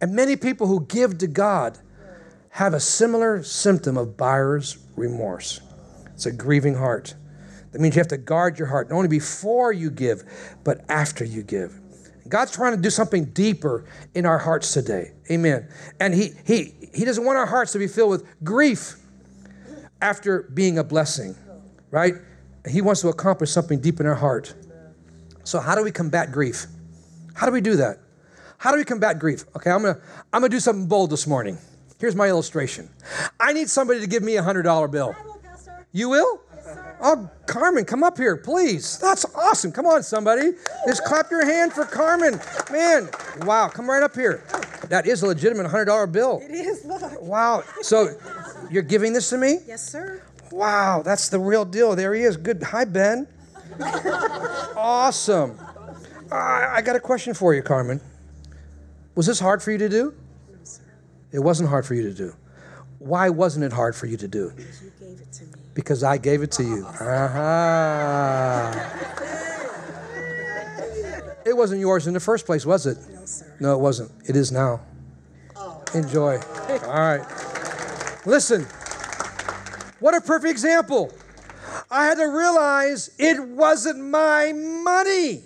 [0.00, 1.78] And many people who give to God
[2.50, 5.60] have a similar symptom of buyer's remorse.
[6.14, 7.14] It's a grieving heart.
[7.72, 10.24] That means you have to guard your heart, not only before you give,
[10.64, 11.78] but after you give.
[12.28, 15.12] God's trying to do something deeper in our hearts today.
[15.30, 15.68] Amen.
[16.00, 18.96] And He He He doesn't want our hearts to be filled with grief
[20.00, 21.36] after being a blessing,
[21.90, 22.14] right?
[22.68, 24.54] He wants to accomplish something deep in our heart.
[25.44, 26.66] So how do we combat grief?
[27.34, 27.98] How do we do that?
[28.58, 29.44] How do we combat grief?
[29.56, 30.00] Okay, I'm gonna
[30.32, 31.58] I'm gonna do something bold this morning.
[31.98, 32.88] Here's my illustration.
[33.40, 35.14] I need somebody to give me a hundred dollar bill.
[35.24, 35.40] Will,
[35.92, 36.40] you will?
[36.54, 38.98] Yes, oh, Carmen, come up here, please.
[38.98, 39.72] That's awesome.
[39.72, 40.52] Come on, somebody.
[40.86, 42.40] Just clap your hand for Carmen.
[42.70, 43.08] Man,
[43.42, 44.42] wow, come right up here.
[44.88, 46.40] That is a legitimate hundred dollar bill.
[46.42, 46.84] It is.
[46.84, 47.02] Look.
[47.22, 47.62] Wow.
[47.82, 48.16] So,
[48.70, 49.58] you're giving this to me?
[49.66, 50.22] Yes, sir.
[50.50, 51.94] Wow, that's the real deal.
[51.96, 52.36] There he is.
[52.36, 52.62] Good.
[52.62, 53.26] Hi, Ben.
[54.76, 55.58] awesome.
[56.30, 58.00] I got a question for you, Carmen.
[59.16, 60.14] Was this hard for you to do?
[60.48, 60.82] No, sir.
[61.32, 62.36] It wasn't hard for you to do.
[62.98, 64.52] Why wasn't it hard for you to do?
[64.54, 65.50] Because you gave it to me.
[65.74, 66.86] Because I gave it to you.
[66.86, 68.72] Uh-huh.
[71.44, 72.98] It wasn't yours in the first place, was it?
[73.10, 73.56] No, sir.
[73.58, 74.12] No, it wasn't.
[74.28, 74.80] It is now.
[75.94, 76.38] Enjoy.
[76.38, 77.24] All right.
[78.26, 78.66] Listen,
[80.00, 81.10] what a perfect example.
[81.90, 85.42] I had to realize it wasn't my money.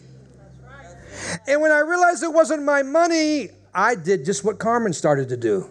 [1.47, 5.37] And when I realized it wasn't my money, I did just what Carmen started to
[5.37, 5.71] do.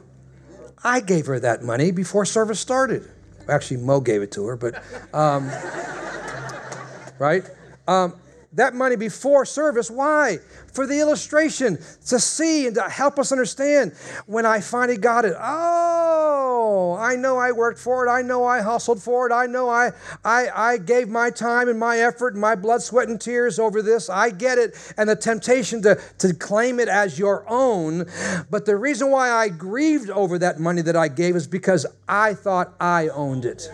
[0.83, 3.09] I gave her that money before service started.
[3.49, 4.81] Actually, Mo gave it to her, but,
[5.13, 5.49] um,
[7.19, 7.43] right?
[7.87, 8.13] Um,
[8.53, 9.91] that money before service.
[9.91, 10.39] Why?
[10.73, 11.77] For the illustration,
[12.07, 13.93] to see and to help us understand.
[14.25, 18.09] When I finally got it, oh, I know I worked for it.
[18.09, 19.33] I know I hustled for it.
[19.33, 19.91] I know I,
[20.23, 23.81] I, I gave my time and my effort and my blood, sweat, and tears over
[23.81, 24.09] this.
[24.09, 24.75] I get it.
[24.97, 28.05] And the temptation to, to claim it as your own.
[28.49, 32.33] But the reason why I grieved over that money that I gave is because I
[32.33, 33.71] thought I owned it.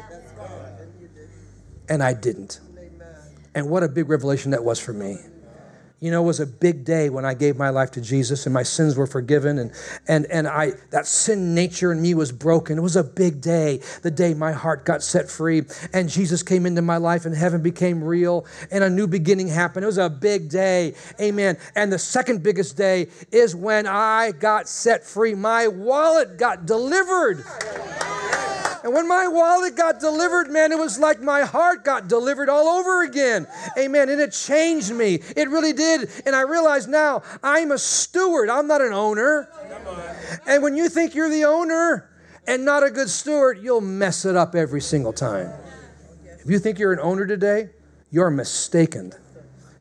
[1.88, 2.60] And I didn't.
[3.56, 5.18] And what a big revelation that was for me.
[6.01, 8.53] You know, it was a big day when I gave my life to Jesus and
[8.53, 9.72] my sins were forgiven and
[10.10, 12.78] and and I that sin nature in me was broken.
[12.78, 16.66] It was a big day, the day my heart got set free and Jesus came
[16.66, 19.84] into my life and heaven became real and a new beginning happened.
[19.84, 20.95] It was a big day.
[21.20, 21.58] Amen.
[21.76, 25.34] And the second biggest day is when I got set free.
[25.34, 27.45] My wallet got delivered.
[28.86, 32.68] And when my wallet got delivered, man, it was like my heart got delivered all
[32.68, 33.48] over again.
[33.80, 34.10] Amen.
[34.10, 35.16] And it changed me.
[35.36, 36.12] It really did.
[36.24, 39.50] And I realize now I'm a steward, I'm not an owner.
[40.46, 42.12] And when you think you're the owner
[42.46, 45.52] and not a good steward, you'll mess it up every single time.
[46.40, 47.72] If you think you're an owner today,
[48.12, 49.14] you're mistaken.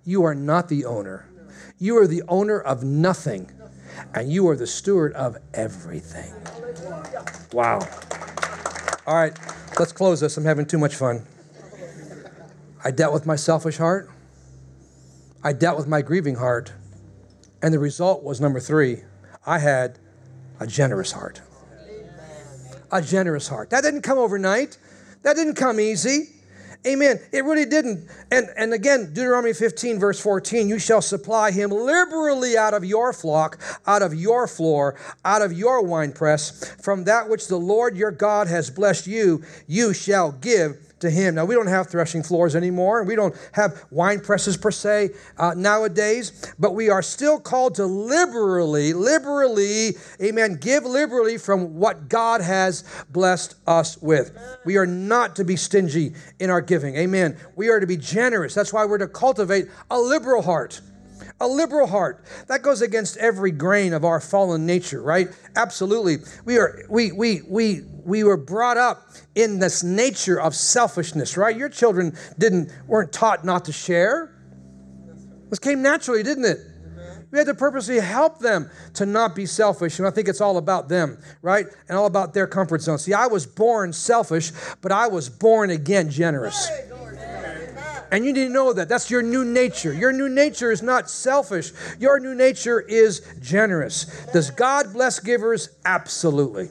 [0.06, 1.28] You are not the owner.
[1.76, 3.50] You are the owner of nothing,
[4.14, 6.32] and you are the steward of everything.
[7.52, 7.86] Wow.
[9.06, 9.38] All right,
[9.78, 10.38] let's close this.
[10.38, 11.26] I'm having too much fun.
[12.82, 14.08] I dealt with my selfish heart.
[15.42, 16.72] I dealt with my grieving heart.
[17.62, 19.02] And the result was number three
[19.44, 19.98] I had
[20.58, 21.42] a generous heart.
[22.90, 23.68] A generous heart.
[23.70, 24.78] That didn't come overnight,
[25.22, 26.30] that didn't come easy.
[26.86, 27.18] Amen.
[27.32, 28.10] It really didn't.
[28.30, 33.12] And, and again, Deuteronomy 15, verse 14 you shall supply him liberally out of your
[33.12, 36.74] flock, out of your floor, out of your winepress.
[36.82, 41.34] From that which the Lord your God has blessed you, you shall give to him.
[41.34, 45.10] Now, we don't have threshing floors anymore, and we don't have wine presses per se
[45.38, 52.08] uh, nowadays, but we are still called to liberally, liberally, amen, give liberally from what
[52.08, 54.36] God has blessed us with.
[54.64, 57.38] We are not to be stingy in our giving, amen.
[57.56, 58.54] We are to be generous.
[58.54, 60.80] That's why we're to cultivate a liberal heart.
[61.40, 62.24] A liberal heart.
[62.46, 65.28] That goes against every grain of our fallen nature, right?
[65.56, 66.18] Absolutely.
[66.44, 71.56] We are we we we we were brought up in this nature of selfishness, right?
[71.56, 74.30] Your children didn't weren't taught not to share.
[75.50, 76.58] This came naturally, didn't it?
[77.34, 79.98] We had to purposely help them to not be selfish.
[79.98, 81.66] And I think it's all about them, right?
[81.88, 82.96] And all about their comfort zone.
[82.98, 86.70] See, I was born selfish, but I was born again generous.
[88.14, 88.88] And you need to know that.
[88.88, 89.92] That's your new nature.
[89.92, 94.04] Your new nature is not selfish, your new nature is generous.
[94.32, 95.70] Does God bless givers?
[95.84, 96.68] Absolutely.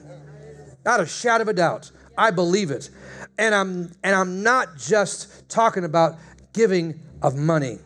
[0.86, 1.92] Not a shadow of a doubt.
[2.18, 2.90] I believe it.
[3.38, 6.16] And I'm and I'm not just talking about
[6.54, 7.78] giving of money.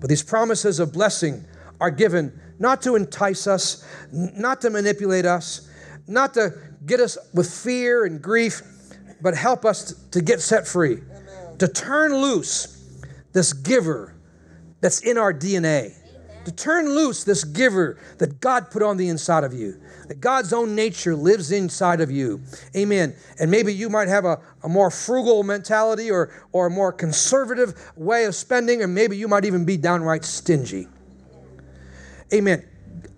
[0.00, 1.44] But these promises of blessing
[1.82, 5.68] are given not to entice us, not to manipulate us,
[6.06, 6.54] not to
[6.86, 8.62] get us with fear and grief,
[9.20, 11.02] but help us to get set free,
[11.58, 12.75] to turn loose
[13.36, 14.14] this giver
[14.80, 15.92] that's in our DNA,
[16.46, 19.78] to turn loose this giver that God put on the inside of you,
[20.08, 22.40] that God's own nature lives inside of you.
[22.74, 23.14] Amen.
[23.38, 27.74] And maybe you might have a, a more frugal mentality or, or a more conservative
[27.94, 30.88] way of spending, or maybe you might even be downright stingy.
[32.32, 32.66] Amen.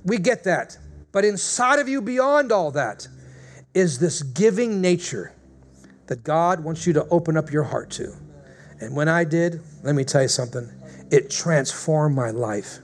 [0.04, 0.76] We get that.
[1.12, 3.06] But inside of you, beyond all that,
[3.72, 5.32] is this giving nature
[6.08, 8.14] that God wants you to open up your heart to.
[8.80, 10.70] And when I did, let me tell you something,
[11.10, 12.80] it transformed my life.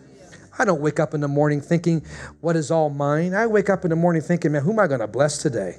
[0.59, 2.02] I don't wake up in the morning thinking,
[2.40, 3.34] what is all mine?
[3.34, 5.76] I wake up in the morning thinking, man, who am I going to bless today?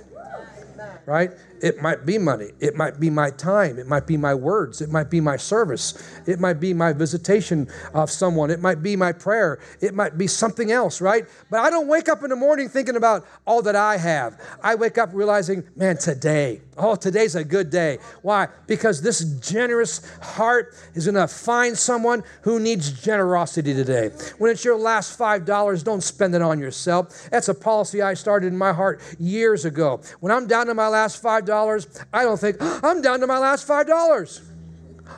[1.07, 1.31] Right?
[1.63, 2.49] It might be money.
[2.59, 3.79] It might be my time.
[3.79, 4.81] It might be my words.
[4.81, 5.95] It might be my service.
[6.27, 8.51] It might be my visitation of someone.
[8.51, 9.59] It might be my prayer.
[9.81, 11.25] It might be something else, right?
[11.49, 14.39] But I don't wake up in the morning thinking about all that I have.
[14.61, 17.99] I wake up realizing, man, today, oh, today's a good day.
[18.21, 18.47] Why?
[18.67, 24.09] Because this generous heart is going to find someone who needs generosity today.
[24.37, 27.29] When it's your last $5, don't spend it on yourself.
[27.29, 30.01] That's a policy I started in my heart years ago.
[30.19, 33.67] When I'm down to my last $5, I don't think, I'm down to my last
[33.67, 34.41] $5.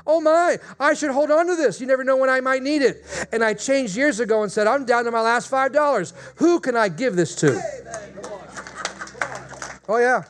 [0.06, 1.82] Oh my, I should hold on to this.
[1.82, 3.04] You never know when I might need it.
[3.32, 6.14] And I changed years ago and said, I'm down to my last $5.
[6.38, 7.62] Who can I give this to?
[9.90, 10.24] Oh, yeah.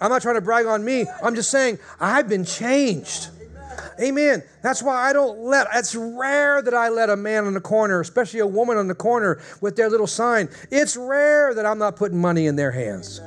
[0.00, 1.06] I'm not trying to brag on me.
[1.22, 3.30] I'm just saying, I've been changed.
[4.00, 4.42] Amen.
[4.62, 8.00] That's why I don't let, it's rare that I let a man on the corner,
[8.00, 10.48] especially a woman on the corner with their little sign.
[10.70, 13.20] It's rare that I'm not putting money in their hands.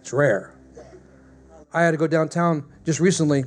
[0.00, 0.54] It's rare.
[1.72, 3.44] I had to go downtown just recently,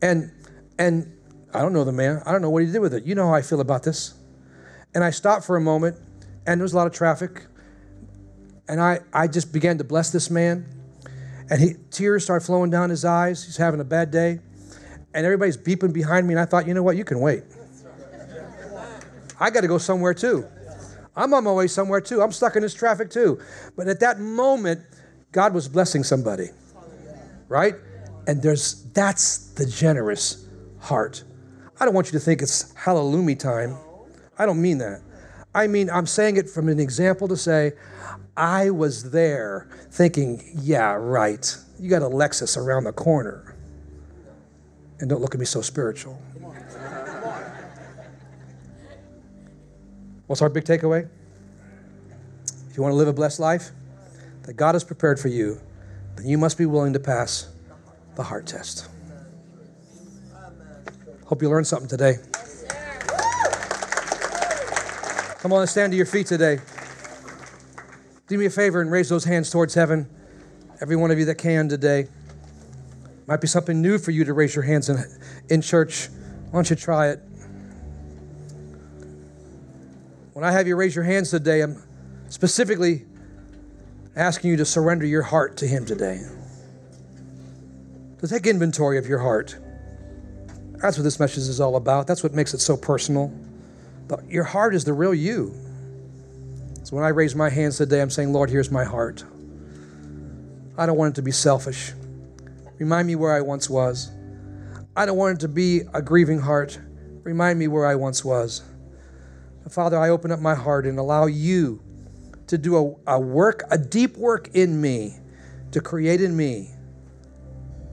[0.00, 0.32] and
[0.78, 1.12] and
[1.54, 2.22] I don't know the man.
[2.26, 3.04] I don't know what he did with it.
[3.04, 4.14] You know how I feel about this.
[4.94, 5.96] And I stopped for a moment,
[6.46, 7.46] and there was a lot of traffic,
[8.68, 10.66] and I I just began to bless this man,
[11.50, 13.44] and he tears start flowing down his eyes.
[13.44, 14.40] He's having a bad day,
[15.14, 17.44] and everybody's beeping behind me, and I thought, you know what, you can wait.
[19.40, 20.46] I got to go somewhere too.
[21.16, 22.22] I'm on my way somewhere too.
[22.22, 23.40] I'm stuck in this traffic too.
[23.76, 24.80] But at that moment,
[25.32, 26.50] God was blessing somebody
[27.52, 27.74] right?
[28.26, 30.46] And there's that's the generous
[30.80, 31.22] heart.
[31.78, 33.76] I don't want you to think it's hallelujah time.
[34.38, 35.02] I don't mean that.
[35.54, 37.72] I mean, I'm saying it from an example to say,
[38.36, 41.54] I was there thinking, yeah, right.
[41.78, 43.54] You got a Lexus around the corner.
[45.00, 46.14] And don't look at me so spiritual.
[50.26, 51.08] What's our big takeaway?
[52.70, 53.70] If you want to live a blessed life
[54.44, 55.60] that God has prepared for you,
[56.16, 57.48] then you must be willing to pass
[58.14, 58.88] the heart test.
[61.26, 62.16] Hope you learned something today.
[65.42, 66.60] Come on, stand to your feet today.
[68.28, 70.08] Do me a favor and raise those hands towards heaven.
[70.80, 72.06] Every one of you that can today.
[73.26, 75.04] Might be something new for you to raise your hands in,
[75.50, 76.10] in church.
[76.50, 77.18] Why don't you try it?
[80.32, 81.82] When I have you raise your hands today, I'm
[82.28, 83.04] specifically
[84.14, 86.20] asking you to surrender your heart to Him today.
[88.20, 89.56] To take inventory of your heart.
[90.80, 92.06] That's what this message is all about.
[92.06, 93.32] That's what makes it so personal.
[94.12, 95.54] But your heart is the real you.
[96.82, 99.24] So when I raise my hands today, I'm saying, Lord, here's my heart.
[100.76, 101.92] I don't want it to be selfish.
[102.78, 104.10] Remind me where I once was.
[104.94, 106.78] I don't want it to be a grieving heart.
[107.22, 108.60] Remind me where I once was.
[109.70, 111.82] Father, I open up my heart and allow you
[112.48, 115.14] to do a, a work, a deep work in me,
[115.70, 116.68] to create in me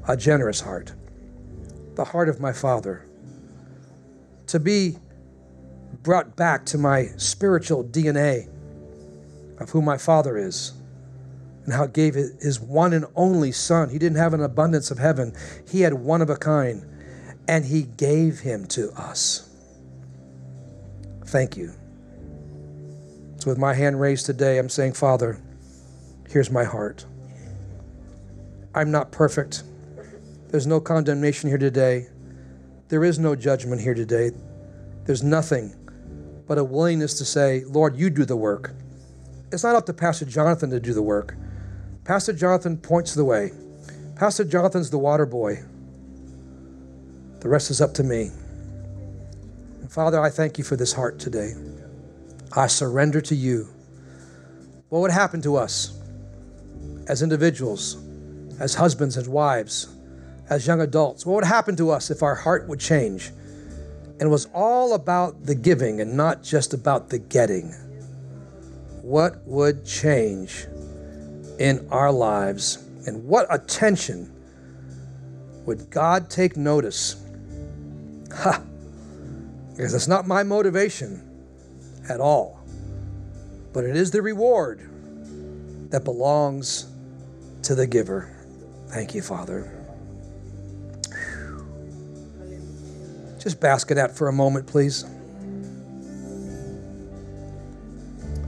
[0.06, 0.92] a generous heart,
[1.96, 3.06] the heart of my Father,
[4.48, 4.98] to be
[6.04, 8.50] brought back to my spiritual DNA
[9.60, 10.74] of who my Father is
[11.66, 13.90] and how gave his one and only Son.
[13.90, 15.36] He didn't have an abundance of heaven,
[15.70, 16.86] he had one of a kind,
[17.48, 19.50] and he gave him to us.
[21.26, 21.74] Thank you.
[23.38, 25.40] So, with my hand raised today, I'm saying, Father,
[26.28, 27.06] here's my heart.
[28.74, 29.64] I'm not perfect.
[30.50, 32.08] There's no condemnation here today.
[32.88, 34.32] There is no judgment here today.
[35.06, 35.76] There's nothing
[36.50, 38.74] but a willingness to say, Lord, you do the work.
[39.52, 41.36] It's not up to Pastor Jonathan to do the work.
[42.04, 43.52] Pastor Jonathan points the way.
[44.16, 45.60] Pastor Jonathan's the water boy.
[47.42, 48.32] The rest is up to me.
[49.80, 51.54] And Father, I thank you for this heart today.
[52.58, 53.70] I surrender to you.
[54.90, 56.00] What would happen to us
[57.08, 58.04] as individuals,
[58.60, 59.88] as husbands and wives,
[60.50, 61.28] as young adults?
[61.28, 63.30] What would happen to us if our heart would change
[64.20, 67.72] and was all about the giving and not just about the getting?
[69.02, 70.68] What would change
[71.58, 74.34] in our lives and what attention
[75.66, 77.24] would God take notice?
[78.34, 78.62] Ha!
[79.76, 81.22] Because that's not my motivation
[82.10, 82.60] at all.
[83.72, 84.80] But it is the reward
[85.92, 86.88] that belongs
[87.64, 88.36] to the giver.
[88.88, 89.79] Thank you, Father.
[93.40, 95.06] Just bask in that for a moment, please.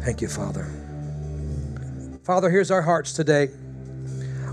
[0.03, 0.67] Thank you, Father.
[2.23, 3.49] Father, here's our hearts today.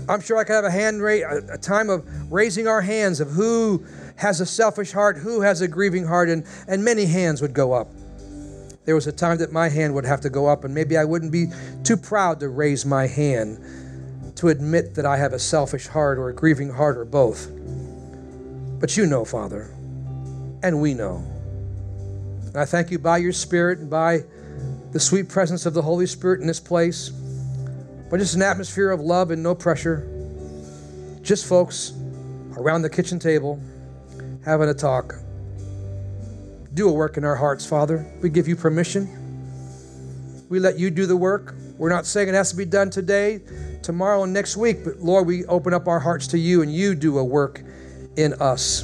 [0.07, 3.29] I'm sure I could have a hand ra- a time of raising our hands of
[3.31, 3.85] who
[4.15, 7.73] has a selfish heart, who has a grieving heart, and, and many hands would go
[7.73, 7.89] up
[8.89, 11.05] there was a time that my hand would have to go up, and maybe I
[11.05, 11.45] wouldn't be
[11.83, 13.63] too proud to raise my hand
[14.37, 17.51] to admit that I have a selfish heart or a grieving heart or both.
[18.79, 19.69] But you know, Father,
[20.63, 21.23] and we know.
[22.47, 24.23] And I thank you by your Spirit and by
[24.91, 27.09] the sweet presence of the Holy Spirit in this place,
[28.09, 30.07] but just an atmosphere of love and no pressure.
[31.21, 31.93] Just folks
[32.57, 33.61] around the kitchen table
[34.43, 35.15] having a talk.
[36.73, 38.05] Do a work in our hearts, Father.
[38.21, 39.07] We give you permission.
[40.49, 41.55] We let you do the work.
[41.77, 43.41] We're not saying it has to be done today,
[43.83, 46.95] tomorrow, and next week, but Lord, we open up our hearts to you and you
[46.95, 47.61] do a work
[48.17, 48.83] in us.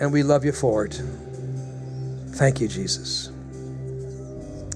[0.00, 1.00] And we love you for it.
[2.30, 3.30] Thank you, Jesus.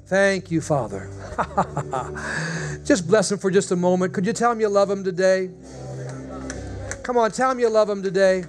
[0.07, 1.11] Thank you, Father.
[2.85, 4.13] just bless him for just a moment.
[4.13, 5.51] Could you tell him you love him today?
[7.03, 8.45] Come on, tell him you love him today.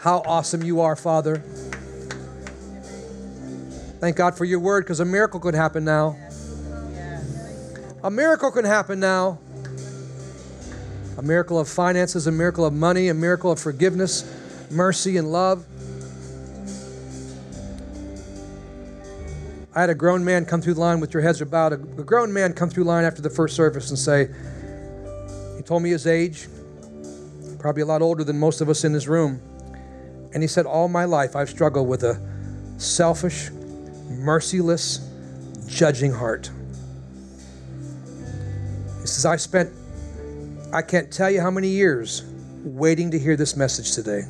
[0.00, 1.36] How awesome you are, Father.
[4.00, 6.16] Thank God for your word because a miracle could happen now.
[8.02, 9.38] A miracle can happen now.
[11.16, 14.22] A miracle of finances, a miracle of money, a miracle of forgiveness,
[14.74, 15.64] mercy, and love.
[19.74, 22.32] I had a grown man come through the line with your heads a, a grown
[22.32, 24.28] man come through line after the first service and say,
[25.56, 26.46] he told me his age,
[27.58, 29.40] probably a lot older than most of us in this room.
[30.32, 32.20] And he said, All my life I've struggled with a
[32.76, 33.50] selfish,
[34.10, 35.08] merciless,
[35.66, 36.50] judging heart.
[39.00, 39.72] He says, I spent,
[40.72, 42.24] I can't tell you how many years
[42.64, 44.22] waiting to hear this message today.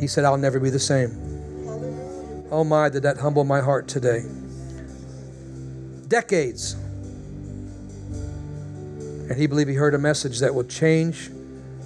[0.00, 1.10] He said, I'll never be the same.
[2.50, 4.24] Oh my, did that humble my heart today.
[6.08, 6.74] Decades.
[9.28, 11.30] And he believed he heard a message that will change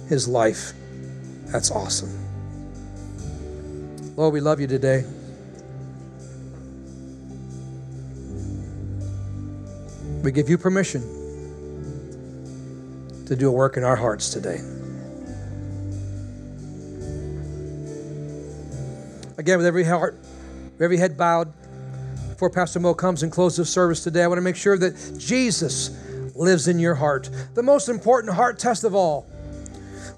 [0.07, 0.73] his life.
[1.47, 2.11] That's awesome.
[4.15, 5.03] Lord, we love you today.
[10.23, 11.01] We give you permission
[13.25, 14.61] to do a work in our hearts today.
[19.43, 20.17] Again, with every heart
[20.79, 21.51] every head bowed,
[22.29, 25.17] before Pastor Mo comes and closes the service today, I want to make sure that
[25.17, 25.91] Jesus
[26.33, 27.29] lives in your heart.
[27.53, 29.27] The most important heart test of all.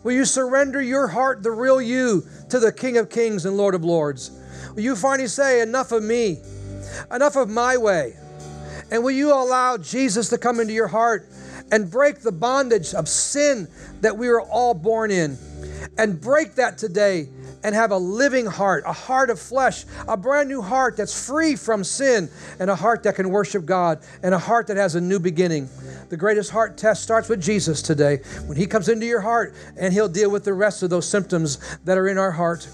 [0.04, 3.74] Will you surrender your heart, the real you, to the King of Kings and Lord
[3.74, 4.30] of Lords?
[4.76, 6.38] Will you finally say, Enough of me,
[7.12, 8.16] enough of my way?
[8.92, 11.28] And will you allow Jesus to come into your heart
[11.72, 13.70] and break the bondage of sin
[14.02, 15.36] that we were all born in?
[15.98, 17.30] And break that today
[17.66, 21.56] and have a living heart, a heart of flesh, a brand new heart that's free
[21.56, 25.02] from sin, and a heart that can worship God, and a heart that has a
[25.02, 25.68] new beginning.
[26.10, 28.18] The greatest heart test starts with Jesus today.
[28.46, 31.58] When He comes into your heart, and He'll deal with the rest of those symptoms
[31.86, 32.68] that are in our heart.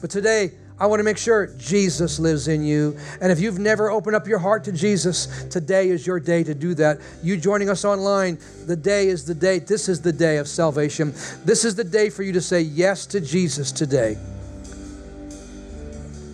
[0.00, 0.50] But today,
[0.82, 2.96] I want to make sure Jesus lives in you.
[3.20, 6.56] And if you've never opened up your heart to Jesus, today is your day to
[6.56, 7.00] do that.
[7.22, 9.60] You joining us online, the day is the day.
[9.60, 11.12] This is the day of salvation.
[11.44, 14.16] This is the day for you to say yes to Jesus today.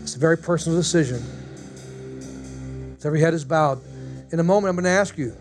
[0.00, 1.22] It's a very personal decision.
[3.00, 3.82] So every head is bowed.
[4.32, 5.36] In a moment, I'm going to ask you.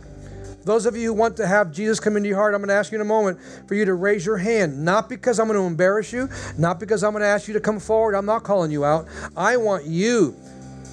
[0.67, 2.75] Those of you who want to have Jesus come into your heart, I'm going to
[2.75, 4.83] ask you in a moment for you to raise your hand.
[4.83, 7.61] Not because I'm going to embarrass you, not because I'm going to ask you to
[7.61, 8.15] come forward.
[8.15, 9.07] I'm not calling you out.
[9.37, 10.35] I want you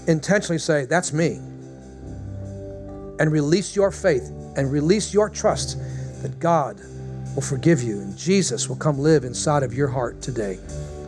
[0.06, 1.40] intentionally say, That's me.
[3.18, 5.76] And release your faith and release your trust
[6.22, 6.80] that God
[7.34, 10.60] will forgive you and Jesus will come live inside of your heart today.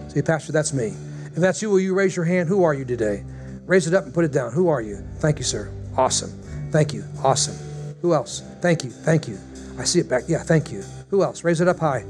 [0.08, 0.92] Say, Pastor, that's me.
[1.26, 2.48] If that's you, will you raise your hand?
[2.48, 3.24] Who are you today?
[3.64, 4.50] Raise it up and put it down.
[4.50, 5.06] Who are you?
[5.18, 5.72] Thank you, sir.
[5.96, 6.30] Awesome.
[6.72, 7.04] Thank you.
[7.22, 7.75] Awesome.
[8.02, 8.42] Who else?
[8.60, 8.90] Thank you.
[8.90, 9.38] Thank you.
[9.78, 10.24] I see it back.
[10.28, 10.82] Yeah, thank you.
[11.10, 11.44] Who else?
[11.44, 12.04] Raise it up high.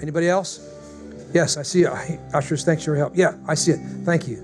[0.00, 0.60] Anybody else?
[1.32, 2.20] Yes, I see it.
[2.32, 3.16] Ushers, thanks for your help.
[3.16, 3.80] Yeah, I see it.
[4.04, 4.36] Thank you.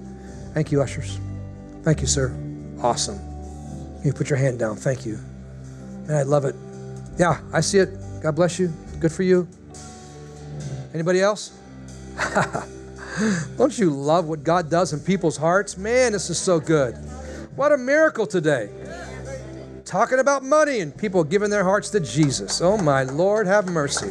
[0.54, 1.18] Thank you, ushers.
[1.82, 2.34] Thank you, sir.
[2.82, 3.18] Awesome.
[4.04, 4.76] You put your hand down.
[4.76, 5.18] Thank you.
[6.08, 6.54] And I love it.
[7.18, 7.90] Yeah, I see it.
[8.22, 8.72] God bless you.
[8.98, 9.46] Good for you.
[10.92, 11.56] Anybody else?
[13.56, 15.76] Don't you love what God does in people's hearts?
[15.76, 16.94] Man, this is so good.
[17.54, 18.70] What a miracle today.
[19.90, 22.60] Talking about money and people giving their hearts to Jesus.
[22.60, 24.10] Oh, my Lord, have mercy.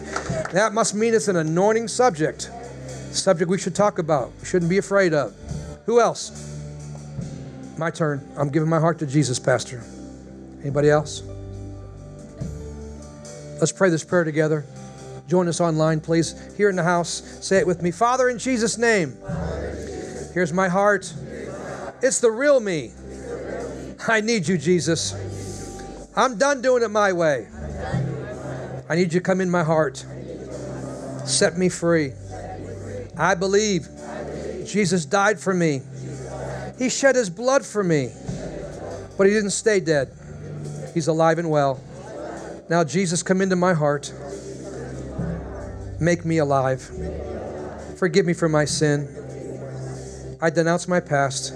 [0.51, 2.51] That must mean it's an anointing subject,
[3.11, 5.33] subject we should talk about, we shouldn't be afraid of.
[5.85, 6.53] Who else?
[7.77, 8.21] My turn.
[8.35, 9.81] I'm giving my heart to Jesus, Pastor.
[10.59, 11.23] Anybody else?
[13.61, 14.65] Let's pray this prayer together.
[15.29, 16.35] Join us online, please.
[16.57, 17.91] Here in the house, say it with me.
[17.91, 19.17] Father, in Jesus' name,
[20.33, 21.13] here's my heart.
[22.01, 22.91] It's the real me.
[24.09, 25.15] I need you, Jesus.
[26.19, 27.47] I'm done doing it my way.
[28.89, 30.05] I need you to come in my heart.
[31.23, 32.11] Set me free.
[33.15, 33.87] I believe
[34.65, 35.81] Jesus died for me.
[36.77, 38.11] He shed his blood for me,
[39.17, 40.11] but he didn't stay dead.
[40.93, 41.79] He's alive and well.
[42.69, 44.13] Now, Jesus, come into my heart.
[46.01, 46.81] Make me alive.
[47.97, 49.07] Forgive me for my sin.
[50.41, 51.53] I denounce my past,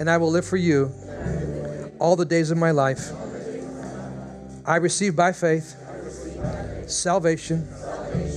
[0.00, 0.92] and I will live for you
[2.00, 3.12] all the days of my life.
[4.64, 5.76] I receive by faith
[6.86, 7.66] salvation,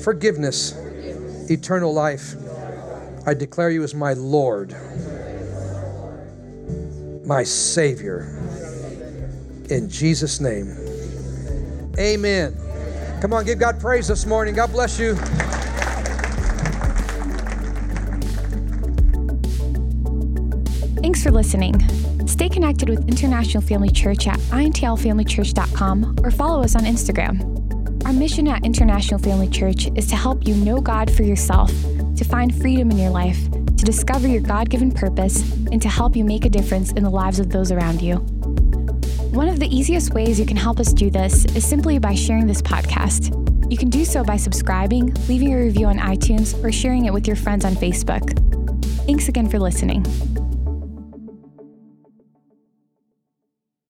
[0.04, 0.74] forgiveness,
[1.50, 2.36] eternal life.
[3.28, 4.76] I declare you as my Lord,
[7.26, 8.42] my Savior.
[9.70, 10.76] In Jesus' name.
[11.98, 12.56] Amen.
[13.22, 14.56] Come on, give God praise this morning.
[14.56, 15.16] God bless you.
[21.02, 22.05] Thanks for listening.
[22.56, 28.06] Connected with International Family Church at intlfamilychurch.com or follow us on Instagram.
[28.06, 31.70] Our mission at International Family Church is to help you know God for yourself,
[32.16, 36.16] to find freedom in your life, to discover your God given purpose, and to help
[36.16, 38.20] you make a difference in the lives of those around you.
[39.34, 42.48] One of the easiest ways you can help us do this is simply by sharing
[42.48, 43.34] this podcast.
[43.70, 47.28] You can do so by subscribing, leaving a review on iTunes, or sharing it with
[47.28, 48.40] your friends on Facebook.
[49.06, 50.06] Thanks again for listening.